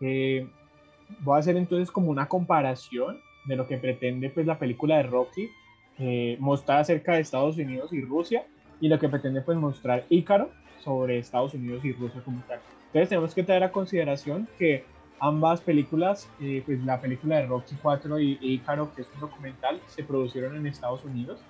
Voy 0.00 1.36
a 1.36 1.38
hacer 1.38 1.56
entonces 1.56 1.90
como 1.90 2.10
una 2.10 2.28
comparación 2.28 3.20
de 3.46 3.56
lo 3.56 3.66
que 3.66 3.78
pretende 3.78 4.30
pues 4.30 4.46
la 4.46 4.58
película 4.58 4.96
de 4.96 5.04
Rocky 5.04 5.48
eh, 5.98 6.36
mostrar 6.40 6.80
acerca 6.80 7.14
de 7.14 7.20
Estados 7.20 7.56
Unidos 7.56 7.92
y 7.92 8.00
Rusia 8.00 8.46
y 8.80 8.88
lo 8.88 8.98
que 8.98 9.08
pretende 9.08 9.42
pues 9.42 9.58
mostrar 9.58 10.04
Ícaro 10.08 10.50
sobre 10.82 11.18
Estados 11.18 11.54
Unidos 11.54 11.84
y 11.84 11.92
Rusia 11.92 12.20
como 12.24 12.42
tal. 12.48 12.60
Entonces 12.86 13.08
tenemos 13.08 13.34
que 13.34 13.42
tener 13.42 13.62
a 13.62 13.70
consideración 13.70 14.48
que 14.58 14.84
ambas 15.20 15.60
películas, 15.60 16.28
eh, 16.40 16.62
pues 16.64 16.82
la 16.84 17.00
película 17.00 17.36
de 17.36 17.46
Rocky 17.46 17.76
4 17.80 18.18
y 18.18 18.38
Ícaro, 18.40 18.92
que 18.94 19.02
es 19.02 19.08
un 19.14 19.20
documental, 19.20 19.80
se 19.86 20.02
produjeron 20.02 20.56
en 20.56 20.66
Estados 20.66 21.04
Unidos 21.04 21.40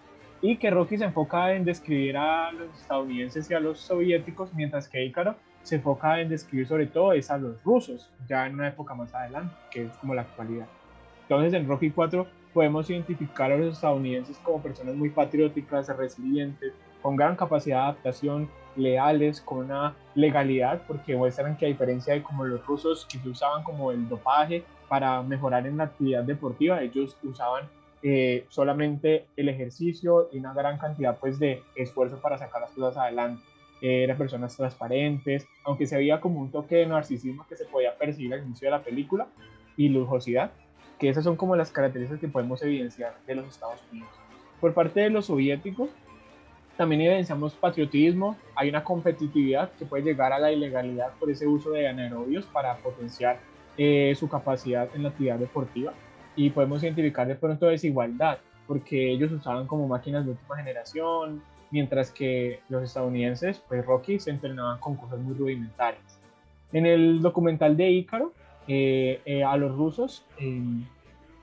y 0.42 0.56
que 0.56 0.70
Rocky 0.70 0.98
se 0.98 1.04
enfoca 1.04 1.54
en 1.54 1.64
describir 1.64 2.16
a 2.16 2.50
los 2.52 2.68
estadounidenses 2.80 3.50
y 3.50 3.54
a 3.54 3.60
los 3.60 3.78
soviéticos, 3.78 4.52
mientras 4.54 4.88
que 4.88 5.04
Ícaro 5.04 5.36
se 5.62 5.76
enfoca 5.76 6.20
en 6.20 6.28
describir 6.28 6.66
sobre 6.66 6.86
todo 6.86 7.12
es 7.12 7.30
a 7.30 7.38
los 7.38 7.62
rusos, 7.62 8.10
ya 8.28 8.46
en 8.46 8.54
una 8.54 8.68
época 8.68 8.94
más 8.94 9.14
adelante, 9.14 9.54
que 9.70 9.84
es 9.84 9.92
como 9.98 10.14
la 10.14 10.22
actualidad. 10.22 10.66
Entonces 11.22 11.52
en 11.52 11.68
Rocky 11.68 11.90
4 11.90 12.26
podemos 12.52 12.88
identificar 12.90 13.52
a 13.52 13.56
los 13.56 13.74
estadounidenses 13.74 14.38
como 14.38 14.62
personas 14.62 14.94
muy 14.96 15.10
patrióticas, 15.10 15.88
resilientes, 15.96 16.72
con 17.02 17.16
gran 17.16 17.36
capacidad 17.36 17.76
de 17.76 17.82
adaptación, 17.82 18.48
leales, 18.76 19.40
con 19.40 19.66
una 19.66 19.94
legalidad, 20.14 20.82
porque 20.86 21.16
muestran 21.16 21.56
que 21.56 21.66
a 21.66 21.68
diferencia 21.68 22.14
de 22.14 22.22
como 22.22 22.44
los 22.44 22.64
rusos 22.66 23.06
que 23.06 23.28
usaban 23.28 23.62
como 23.62 23.90
el 23.92 24.08
dopaje 24.08 24.64
para 24.88 25.22
mejorar 25.22 25.66
en 25.66 25.76
la 25.76 25.84
actividad 25.84 26.24
deportiva, 26.24 26.82
ellos 26.82 27.16
usaban 27.22 27.68
eh, 28.02 28.46
solamente 28.48 29.26
el 29.36 29.48
ejercicio 29.48 30.30
y 30.32 30.38
una 30.38 30.54
gran 30.54 30.78
cantidad 30.78 31.18
pues 31.18 31.38
de 31.38 31.62
esfuerzo 31.74 32.18
para 32.20 32.38
sacar 32.38 32.62
las 32.62 32.70
cosas 32.70 32.96
adelante. 32.96 33.42
Eh, 33.82 34.04
eran 34.04 34.18
personas 34.18 34.56
transparentes, 34.56 35.46
aunque 35.64 35.86
se 35.86 35.96
veía 35.96 36.20
como 36.20 36.40
un 36.40 36.50
toque 36.50 36.76
de 36.76 36.86
narcisismo 36.86 37.46
que 37.48 37.56
se 37.56 37.64
podía 37.64 37.96
percibir 37.96 38.34
al 38.34 38.44
inicio 38.44 38.66
de 38.66 38.72
la 38.72 38.82
película 38.82 39.26
y 39.76 39.88
lujosidad, 39.88 40.50
que 40.98 41.08
esas 41.08 41.24
son 41.24 41.36
como 41.36 41.56
las 41.56 41.70
características 41.70 42.20
que 42.20 42.28
podemos 42.28 42.62
evidenciar 42.62 43.14
de 43.26 43.34
los 43.34 43.48
Estados 43.48 43.80
Unidos. 43.90 44.10
Por 44.60 44.74
parte 44.74 45.00
de 45.00 45.10
los 45.10 45.26
soviéticos, 45.26 45.88
también 46.80 47.02
evidenciamos 47.02 47.52
patriotismo, 47.52 48.38
hay 48.54 48.70
una 48.70 48.82
competitividad 48.82 49.70
que 49.72 49.84
puede 49.84 50.02
llegar 50.02 50.32
a 50.32 50.38
la 50.38 50.50
ilegalidad 50.50 51.12
por 51.20 51.30
ese 51.30 51.46
uso 51.46 51.72
de 51.72 51.86
anaerobios 51.86 52.46
para 52.46 52.74
potenciar 52.78 53.38
eh, 53.76 54.14
su 54.18 54.30
capacidad 54.30 54.88
en 54.94 55.02
la 55.02 55.10
actividad 55.10 55.38
deportiva 55.38 55.92
y 56.36 56.48
podemos 56.48 56.82
identificar 56.82 57.28
de 57.28 57.34
pronto 57.34 57.66
desigualdad 57.66 58.38
porque 58.66 59.10
ellos 59.10 59.30
usaban 59.30 59.66
como 59.66 59.88
máquinas 59.88 60.24
de 60.24 60.30
última 60.30 60.56
generación, 60.56 61.42
mientras 61.70 62.10
que 62.10 62.60
los 62.70 62.82
estadounidenses, 62.82 63.62
pues 63.68 63.84
Rocky, 63.84 64.18
se 64.18 64.30
entrenaban 64.30 64.78
con 64.80 64.96
cosas 64.96 65.18
muy 65.18 65.34
rudimentarias. 65.34 66.18
En 66.72 66.86
el 66.86 67.20
documental 67.20 67.76
de 67.76 67.90
Ícaro, 67.90 68.32
eh, 68.66 69.20
eh, 69.26 69.44
a 69.44 69.54
los 69.58 69.76
rusos, 69.76 70.24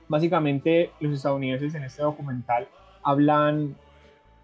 básicamente 0.08 0.90
los 0.98 1.12
estadounidenses 1.12 1.76
en 1.76 1.84
este 1.84 2.02
documental 2.02 2.66
hablan, 3.04 3.76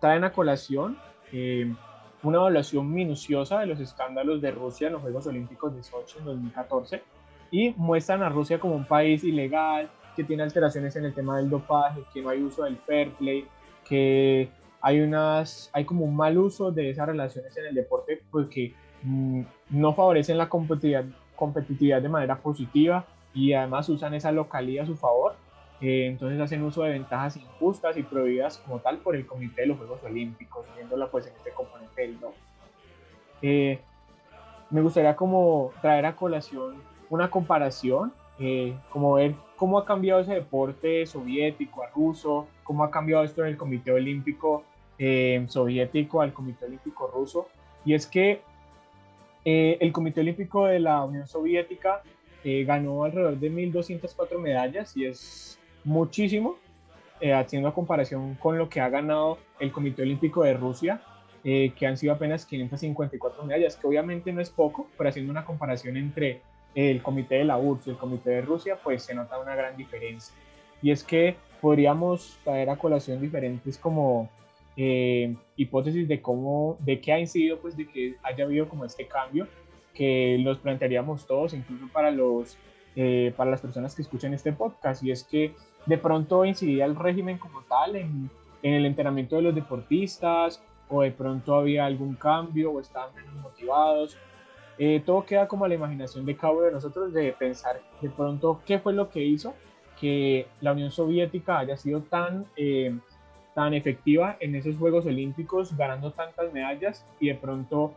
traen 0.05 0.23
a 0.23 0.33
colación 0.35 0.99
eh, 1.33 1.75
una 2.23 2.37
evaluación 2.37 2.93
minuciosa 2.93 3.61
de 3.61 3.65
los 3.65 3.81
escándalos 3.81 4.43
de 4.43 4.51
Rusia 4.51 4.89
en 4.89 4.93
los 4.93 5.01
Juegos 5.01 5.27
Olímpicos 5.27 5.75
de 5.75 5.83
Sochi 5.83 6.19
en 6.19 6.27
2014 6.27 7.03
y 7.51 7.71
muestran 7.79 8.23
a 8.23 8.29
Rusia 8.29 8.61
como 8.61 8.75
un 8.75 8.85
país 8.85 9.25
ilegal, 9.25 9.89
que 10.15 10.23
tiene 10.23 10.43
alteraciones 10.43 10.95
en 10.97 11.07
el 11.07 11.15
tema 11.15 11.39
del 11.39 11.49
dopaje, 11.49 12.03
que 12.13 12.21
no 12.21 12.29
hay 12.29 12.43
uso 12.43 12.65
del 12.65 12.77
fair 12.77 13.13
play, 13.13 13.47
que 13.89 14.51
hay, 14.83 15.01
unas, 15.01 15.71
hay 15.73 15.87
como 15.87 16.05
un 16.05 16.15
mal 16.15 16.37
uso 16.37 16.71
de 16.71 16.91
esas 16.91 17.07
relaciones 17.07 17.57
en 17.57 17.65
el 17.65 17.75
deporte 17.75 18.21
porque 18.31 18.75
mm, 19.05 19.41
no 19.71 19.95
favorecen 19.95 20.37
la 20.37 20.51
competitividad, 20.51 21.07
competitividad 21.35 22.03
de 22.03 22.11
manera 22.11 22.37
positiva 22.37 23.07
y 23.33 23.55
además 23.55 23.89
usan 23.89 24.13
esa 24.13 24.33
localidad 24.33 24.85
a 24.85 24.87
su 24.87 24.97
favor. 24.97 25.35
Eh, 25.81 26.07
entonces 26.07 26.41
hacen 26.41 26.63
uso 26.63 26.83
de 26.83 26.91
ventajas 26.91 27.37
injustas 27.37 27.97
y 27.97 28.03
prohibidas 28.03 28.59
como 28.59 28.79
tal 28.79 28.99
por 28.99 29.17
el 29.17 29.27
Comité 29.27 29.63
de 29.63 29.67
los 29.69 29.79
Juegos 29.79 30.03
Olímpicos, 30.05 30.67
viéndola 30.75 31.09
pues 31.09 31.27
en 31.27 31.35
este 31.37 31.51
componente 31.51 32.03
del 32.03 32.21
no. 32.21 32.33
Eh, 33.43 33.79
me 34.71 34.81
gustaría 34.81 35.15
como 35.17 35.73
traer 35.83 36.07
a 36.07 36.17
colación 36.17 36.77
una 37.11 37.31
comparación, 37.31 38.13
eh, 38.39 38.75
como 38.91 39.15
ver 39.15 39.35
cómo 39.57 39.79
ha 39.79 39.85
cambiado 39.85 40.21
ese 40.21 40.35
deporte 40.35 41.07
soviético 41.07 41.83
a 41.83 41.89
ruso, 41.89 42.47
cómo 42.63 42.83
ha 42.85 42.91
cambiado 42.91 43.25
esto 43.25 43.43
en 43.43 43.49
el 43.49 43.57
Comité 43.57 43.93
Olímpico 43.93 44.65
eh, 44.99 45.45
soviético 45.49 46.21
al 46.21 46.33
Comité 46.33 46.67
Olímpico 46.67 47.09
ruso. 47.09 47.49
Y 47.85 47.95
es 47.95 48.07
que 48.07 48.41
eh, 49.45 49.77
el 49.81 49.93
Comité 49.93 50.21
Olímpico 50.21 50.67
de 50.67 50.81
la 50.81 51.05
Unión 51.05 51.27
Soviética 51.27 52.03
eh, 52.45 52.65
ganó 52.65 53.05
alrededor 53.05 53.39
de 53.39 53.51
1.204 53.51 54.39
medallas 54.39 54.97
y 54.97 55.07
es 55.07 55.59
muchísimo, 55.85 56.57
haciendo 57.35 57.73
comparación 57.73 58.35
con 58.35 58.59
lo 58.59 58.69
que 58.69 58.81
ha 58.81 58.89
ganado 58.89 59.39
el 59.59 59.73
Comité 59.73 60.03
Olímpico 60.03 60.43
de 60.43 60.55
Rusia, 60.55 61.01
que 61.43 61.87
han 61.87 61.97
sido 61.97 62.13
apenas 62.13 62.45
554 62.45 63.45
medallas, 63.45 63.77
que 63.77 63.87
obviamente 63.87 64.33
no 64.33 64.41
es 64.41 64.51
poco, 64.51 64.89
pero 64.99 65.09
haciendo 65.09 65.31
una 65.31 65.45
comparación 65.45 65.97
entre 65.97 66.43
el 66.75 67.03
comité 67.03 67.37
de 67.37 67.45
la 67.45 67.59
URSS 67.59 67.87
y 67.87 67.91
el 67.91 67.97
comité 67.97 68.31
de 68.31 68.41
Rusia, 68.43 68.79
pues 68.83 69.03
se 69.05 69.15
nota 69.15 69.39
una 69.39 69.55
gran 69.55 69.77
diferencia. 69.77 70.35
Y 70.83 70.91
es 70.91 71.05
que 71.05 71.37
podríamos 71.61 72.39
traer 72.45 72.69
a 72.69 72.77
colación 72.77 73.21
diferentes 73.21 73.79
como 73.79 74.29
eh, 74.77 75.35
hipótesis 75.57 76.09
de 76.09 76.21
cómo, 76.21 76.77
de 76.81 77.01
qué 77.01 77.13
ha 77.13 77.19
incidido, 77.19 77.59
pues 77.59 77.77
de 77.77 77.87
que 77.87 78.17
haya 78.23 78.45
habido 78.45 78.69
como 78.69 78.85
este 78.85 79.07
cambio, 79.07 79.47
que 79.95 80.37
los 80.41 80.59
plantearíamos 80.59 81.27
todos, 81.27 81.55
incluso 81.55 81.87
para 81.93 82.11
los, 82.11 82.59
eh, 82.97 83.33
para 83.37 83.51
las 83.51 83.61
personas 83.61 83.95
que 83.95 84.03
escuchan 84.03 84.35
este 84.35 84.53
podcast, 84.53 85.03
y 85.05 85.13
es 85.13 85.23
que 85.23 85.55
de 85.87 85.99
pronto 85.99 86.45
incidía 86.45 86.85
el 86.85 86.97
régimen 86.97 87.39
como 87.39 87.63
tal 87.63 87.97
en, 87.97 88.31
el 88.63 88.87
entrenamiento 88.87 89.37
de 89.37 89.43
los 89.43 89.55
deportistas, 89.55 90.63
o 90.89 91.03
de 91.03 91.11
pronto 91.11 91.55
había 91.55 91.85
algún 91.85 92.15
cambio, 92.15 92.73
o 92.73 92.81
estaban 92.81 93.15
menos 93.15 93.35
motivados, 93.35 94.17
eh, 94.79 95.03
todo 95.05 95.25
queda 95.25 95.47
como 95.47 95.67
a 95.67 95.69
la 95.69 95.75
imaginación 95.75 96.25
de 96.25 96.37
cada 96.37 96.53
uno 96.55 96.63
de 96.63 96.73
nosotros 96.73 97.13
de 97.13 97.33
pensar 97.33 97.81
de 98.01 98.11
pronto 98.11 98.61
qué 98.67 98.79
fue 98.79 98.93
lo 98.93 99.09
que 99.09 99.23
hizo 99.23 99.55
que 100.01 100.49
la 100.61 100.73
Unión 100.73 100.91
Soviética 100.91 101.59
haya 101.59 101.77
sido 101.77 102.03
tan, 102.03 102.47
eh, 102.57 102.97
tan 103.55 103.75
efectiva 103.75 104.37
en 104.41 104.55
esos 104.55 104.77
Juegos 104.77 105.07
Olímpicos, 105.07 105.77
ganando 105.77 106.13
tantas 106.13 106.53
medallas 106.53 107.07
y 107.21 107.29
de 107.29 107.35
pronto 107.37 107.95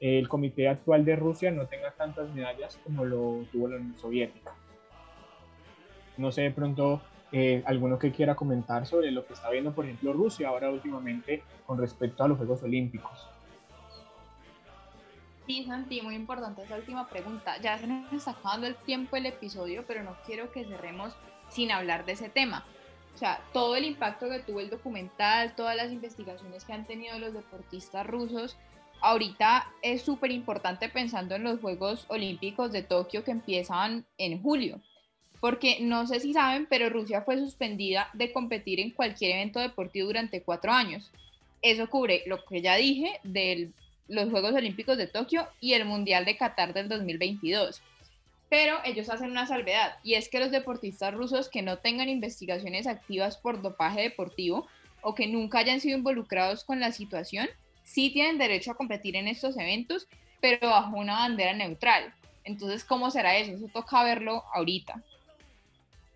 el 0.00 0.28
comité 0.28 0.68
actual 0.68 1.04
de 1.04 1.16
Rusia 1.16 1.50
no 1.50 1.66
tenga 1.66 1.92
tantas 1.92 2.32
medallas 2.34 2.78
como 2.84 3.04
lo 3.04 3.44
tuvo 3.52 3.68
la 3.68 3.76
Unión 3.76 3.96
Soviética. 3.96 4.52
No 6.22 6.30
sé 6.30 6.42
de 6.42 6.52
pronto 6.52 7.02
eh, 7.32 7.64
alguno 7.66 7.98
que 7.98 8.12
quiera 8.12 8.36
comentar 8.36 8.86
sobre 8.86 9.10
lo 9.10 9.26
que 9.26 9.32
está 9.32 9.50
viendo, 9.50 9.72
por 9.72 9.86
ejemplo, 9.86 10.12
Rusia 10.12 10.48
ahora 10.48 10.70
últimamente 10.70 11.42
con 11.66 11.78
respecto 11.78 12.22
a 12.22 12.28
los 12.28 12.38
Juegos 12.38 12.62
Olímpicos. 12.62 13.26
Sí, 15.48 15.64
Santi, 15.64 16.00
muy 16.00 16.14
importante 16.14 16.62
esa 16.62 16.76
última 16.76 17.08
pregunta. 17.08 17.60
Ya 17.60 17.76
se 17.76 17.88
nos 17.88 18.12
está 18.12 18.30
acabando 18.30 18.68
el 18.68 18.76
tiempo 18.76 19.16
del 19.16 19.26
episodio, 19.26 19.82
pero 19.84 20.04
no 20.04 20.16
quiero 20.24 20.52
que 20.52 20.64
cerremos 20.64 21.12
sin 21.48 21.72
hablar 21.72 22.04
de 22.04 22.12
ese 22.12 22.28
tema. 22.28 22.64
O 23.16 23.18
sea, 23.18 23.42
todo 23.52 23.74
el 23.74 23.84
impacto 23.84 24.28
que 24.28 24.38
tuvo 24.38 24.60
el 24.60 24.70
documental, 24.70 25.56
todas 25.56 25.74
las 25.74 25.90
investigaciones 25.90 26.64
que 26.64 26.72
han 26.72 26.86
tenido 26.86 27.18
los 27.18 27.34
deportistas 27.34 28.06
rusos, 28.06 28.56
ahorita 29.00 29.66
es 29.82 30.02
súper 30.02 30.30
importante 30.30 30.88
pensando 30.88 31.34
en 31.34 31.42
los 31.42 31.58
Juegos 31.58 32.06
Olímpicos 32.06 32.70
de 32.70 32.84
Tokio 32.84 33.24
que 33.24 33.32
empiezan 33.32 34.06
en 34.18 34.40
julio. 34.40 34.80
Porque 35.42 35.78
no 35.80 36.06
sé 36.06 36.20
si 36.20 36.32
saben, 36.32 36.66
pero 36.70 36.88
Rusia 36.88 37.22
fue 37.22 37.36
suspendida 37.36 38.08
de 38.12 38.30
competir 38.30 38.78
en 38.78 38.92
cualquier 38.92 39.32
evento 39.32 39.58
deportivo 39.58 40.06
durante 40.06 40.40
cuatro 40.40 40.70
años. 40.70 41.10
Eso 41.62 41.90
cubre 41.90 42.22
lo 42.26 42.44
que 42.44 42.62
ya 42.62 42.76
dije 42.76 43.18
del 43.24 43.72
los 44.06 44.30
Juegos 44.30 44.54
Olímpicos 44.54 44.96
de 44.98 45.08
Tokio 45.08 45.48
y 45.60 45.72
el 45.72 45.84
Mundial 45.84 46.24
de 46.24 46.36
Qatar 46.36 46.72
del 46.72 46.88
2022. 46.88 47.82
Pero 48.50 48.78
ellos 48.84 49.10
hacen 49.10 49.32
una 49.32 49.48
salvedad 49.48 49.96
y 50.04 50.14
es 50.14 50.28
que 50.28 50.38
los 50.38 50.52
deportistas 50.52 51.12
rusos 51.12 51.48
que 51.48 51.62
no 51.62 51.78
tengan 51.78 52.08
investigaciones 52.08 52.86
activas 52.86 53.36
por 53.36 53.62
dopaje 53.62 54.02
deportivo 54.02 54.68
o 55.00 55.16
que 55.16 55.26
nunca 55.26 55.58
hayan 55.58 55.80
sido 55.80 55.98
involucrados 55.98 56.62
con 56.62 56.78
la 56.78 56.92
situación, 56.92 57.48
sí 57.82 58.10
tienen 58.10 58.38
derecho 58.38 58.70
a 58.70 58.76
competir 58.76 59.16
en 59.16 59.26
estos 59.26 59.56
eventos, 59.58 60.06
pero 60.40 60.68
bajo 60.68 60.96
una 60.96 61.14
bandera 61.14 61.52
neutral. 61.52 62.14
Entonces, 62.44 62.84
¿cómo 62.84 63.10
será 63.10 63.36
eso? 63.38 63.50
Eso 63.50 63.66
toca 63.72 64.04
verlo 64.04 64.44
ahorita. 64.54 65.02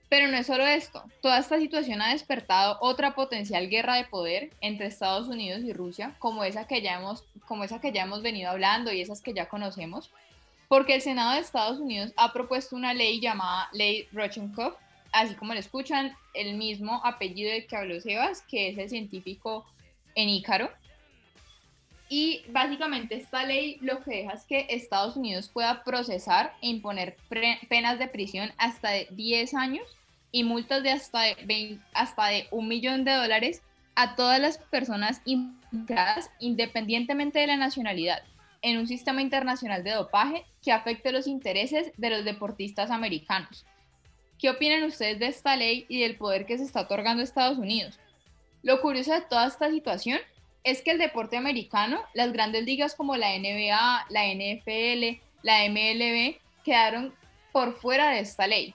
Pero 0.09 0.29
no 0.29 0.37
es 0.37 0.47
solo 0.47 0.65
esto, 0.65 1.03
toda 1.21 1.39
esta 1.39 1.59
situación 1.59 2.01
ha 2.01 2.13
despertado 2.13 2.79
otra 2.81 3.15
potencial 3.17 3.69
guerra 3.69 3.97
de 3.97 4.05
poder 4.05 4.51
entre 4.61 4.87
Estados 4.87 5.27
Unidos 5.27 5.63
y 5.63 5.73
Rusia, 5.73 6.15
como 6.21 6.45
esa 6.45 6.67
que 6.69 6.81
ya 6.81 6.95
hemos, 6.95 7.25
como 7.47 7.65
esa 7.65 7.81
que 7.81 7.91
ya 7.91 8.03
hemos 8.03 8.23
venido 8.23 8.51
hablando 8.51 8.93
y 8.93 9.01
esas 9.01 9.21
que 9.21 9.35
ya 9.35 9.49
conocemos. 9.49 10.11
porque 10.69 10.95
el 10.97 11.01
Senado 11.01 11.35
de 11.35 11.41
Estados 11.41 11.79
Unidos 11.79 12.13
ha 12.17 12.33
propuesto 12.33 12.77
una 12.77 12.93
ley 12.95 13.21
llamada 13.21 13.69
Ley 13.73 14.09
Rochenkopf, 14.13 14.77
así 15.13 15.35
como 15.35 15.55
le 15.55 15.61
escuchan, 15.61 16.17
el 16.35 16.57
mismo 16.57 17.01
apellido 17.05 17.51
del 17.53 17.67
que 17.67 17.77
habló 17.77 18.01
Sebas, 18.01 18.43
que 18.43 18.69
es 18.69 18.79
el 18.79 18.89
científico 18.89 19.65
en 20.15 20.29
Ícaro. 20.29 20.71
Y 22.09 22.45
básicamente 22.51 23.17
esta 23.17 23.45
ley 23.45 23.79
lo 23.81 24.03
que 24.03 24.19
deja 24.19 24.33
es 24.33 24.45
que 24.45 24.67
Estados 24.71 25.17
Unidos 25.17 25.49
pueda 25.49 25.83
procesar 25.83 26.55
e 26.63 26.69
imponer 26.69 27.17
penas 27.69 27.99
de 27.99 28.07
prisión 28.07 28.53
hasta 28.59 28.91
de 28.91 29.09
10 29.11 29.55
años 29.55 29.97
y 30.31 30.45
multas 30.45 30.83
de 30.83 30.91
hasta 30.91 31.23
de, 31.23 31.79
hasta 31.95 32.27
de 32.27 32.47
un 32.51 32.69
millón 32.69 33.05
de 33.05 33.13
dólares 33.13 33.63
a 33.97 34.15
todas 34.15 34.39
las 34.41 34.59
personas 34.59 35.21
implicadas 35.25 36.31
independientemente 36.39 37.41
de 37.41 37.49
la 37.49 37.57
nacionalidad 37.57 38.23
en 38.63 38.79
un 38.79 38.87
sistema 38.87 39.23
internacional 39.23 39.83
de 39.83 39.93
dopaje 39.93 40.45
que 40.63 40.73
afecte 40.73 41.13
los 41.13 41.27
intereses 41.27 41.93
de 41.97 42.11
los 42.11 42.25
deportistas 42.25 42.91
americanos. 42.91 43.65
¿Qué 44.39 44.51
opinan 44.51 44.85
ustedes 44.85 45.19
de 45.19 45.29
esta 45.29 45.57
ley 45.57 45.87
y 45.89 46.01
del 46.01 46.17
poder 46.17 46.47
que 46.47 46.59
se 46.59 46.65
está 46.65 46.83
otorgando 46.83 47.23
a 47.23 47.25
Estados 47.25 47.59
Unidos? 47.59 47.99
Lo 48.63 48.81
curioso 48.81 49.13
de 49.13 49.23
toda 49.23 49.47
esta 49.47 49.71
situación 49.71 50.19
es 50.67 50.83
que 50.83 50.91
el 50.91 50.99
deporte 50.99 51.37
americano, 51.37 52.01
las 52.13 52.33
grandes 52.33 52.65
ligas 52.65 52.95
como 52.95 53.17
la 53.17 53.31
NBA, 53.39 54.07
la 54.11 54.27
NFL, 54.27 55.21
la 55.43 55.69
MLB, 55.69 56.37
quedaron 56.65 57.15
por 57.53 57.79
fuera 57.79 58.11
de 58.11 58.21
esta 58.21 58.47
ley. 58.47 58.75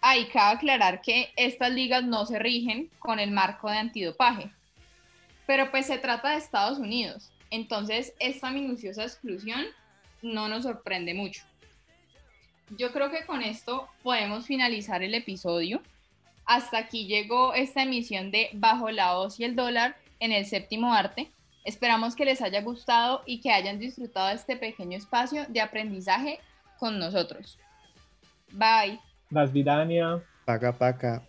Hay 0.00 0.26
que 0.26 0.38
aclarar 0.38 1.02
que 1.02 1.32
estas 1.36 1.72
ligas 1.72 2.04
no 2.04 2.24
se 2.24 2.38
rigen 2.38 2.90
con 2.98 3.18
el 3.18 3.30
marco 3.30 3.68
de 3.68 3.78
antidopaje. 3.78 4.50
Pero 5.46 5.70
pues 5.70 5.86
se 5.86 5.98
trata 5.98 6.30
de 6.30 6.36
Estados 6.36 6.78
Unidos. 6.78 7.30
Entonces, 7.50 8.14
esta 8.18 8.50
minuciosa 8.50 9.02
exclusión 9.02 9.66
no 10.22 10.48
nos 10.48 10.62
sorprende 10.62 11.12
mucho 11.14 11.42
yo 12.70 12.92
creo 12.92 13.10
que 13.10 13.24
con 13.26 13.42
esto 13.42 13.88
podemos 14.02 14.46
finalizar 14.46 15.02
el 15.02 15.14
episodio. 15.14 15.82
Hasta 16.44 16.78
aquí 16.78 17.06
llegó 17.06 17.54
esta 17.54 17.82
emisión 17.82 18.30
de 18.30 18.50
Bajo 18.52 18.90
la 18.90 19.18
Hoz 19.18 19.40
y 19.40 19.44
el 19.44 19.56
dólar 19.56 19.96
en 20.20 20.32
el 20.32 20.46
séptimo 20.46 20.92
arte. 20.92 21.30
Esperamos 21.64 22.14
que 22.14 22.24
les 22.24 22.42
haya 22.42 22.60
gustado 22.62 23.22
y 23.26 23.40
que 23.40 23.50
hayan 23.50 23.78
disfrutado 23.78 24.28
de 24.28 24.34
este 24.34 24.56
pequeño 24.56 24.98
espacio 24.98 25.46
de 25.48 25.60
aprendizaje 25.60 26.40
con 26.78 26.98
nosotros. 26.98 27.58
Bye. 28.52 29.00
Las 29.30 29.52
Vidania. 29.52 30.22
Paca, 30.44 30.72
paca. 30.72 31.22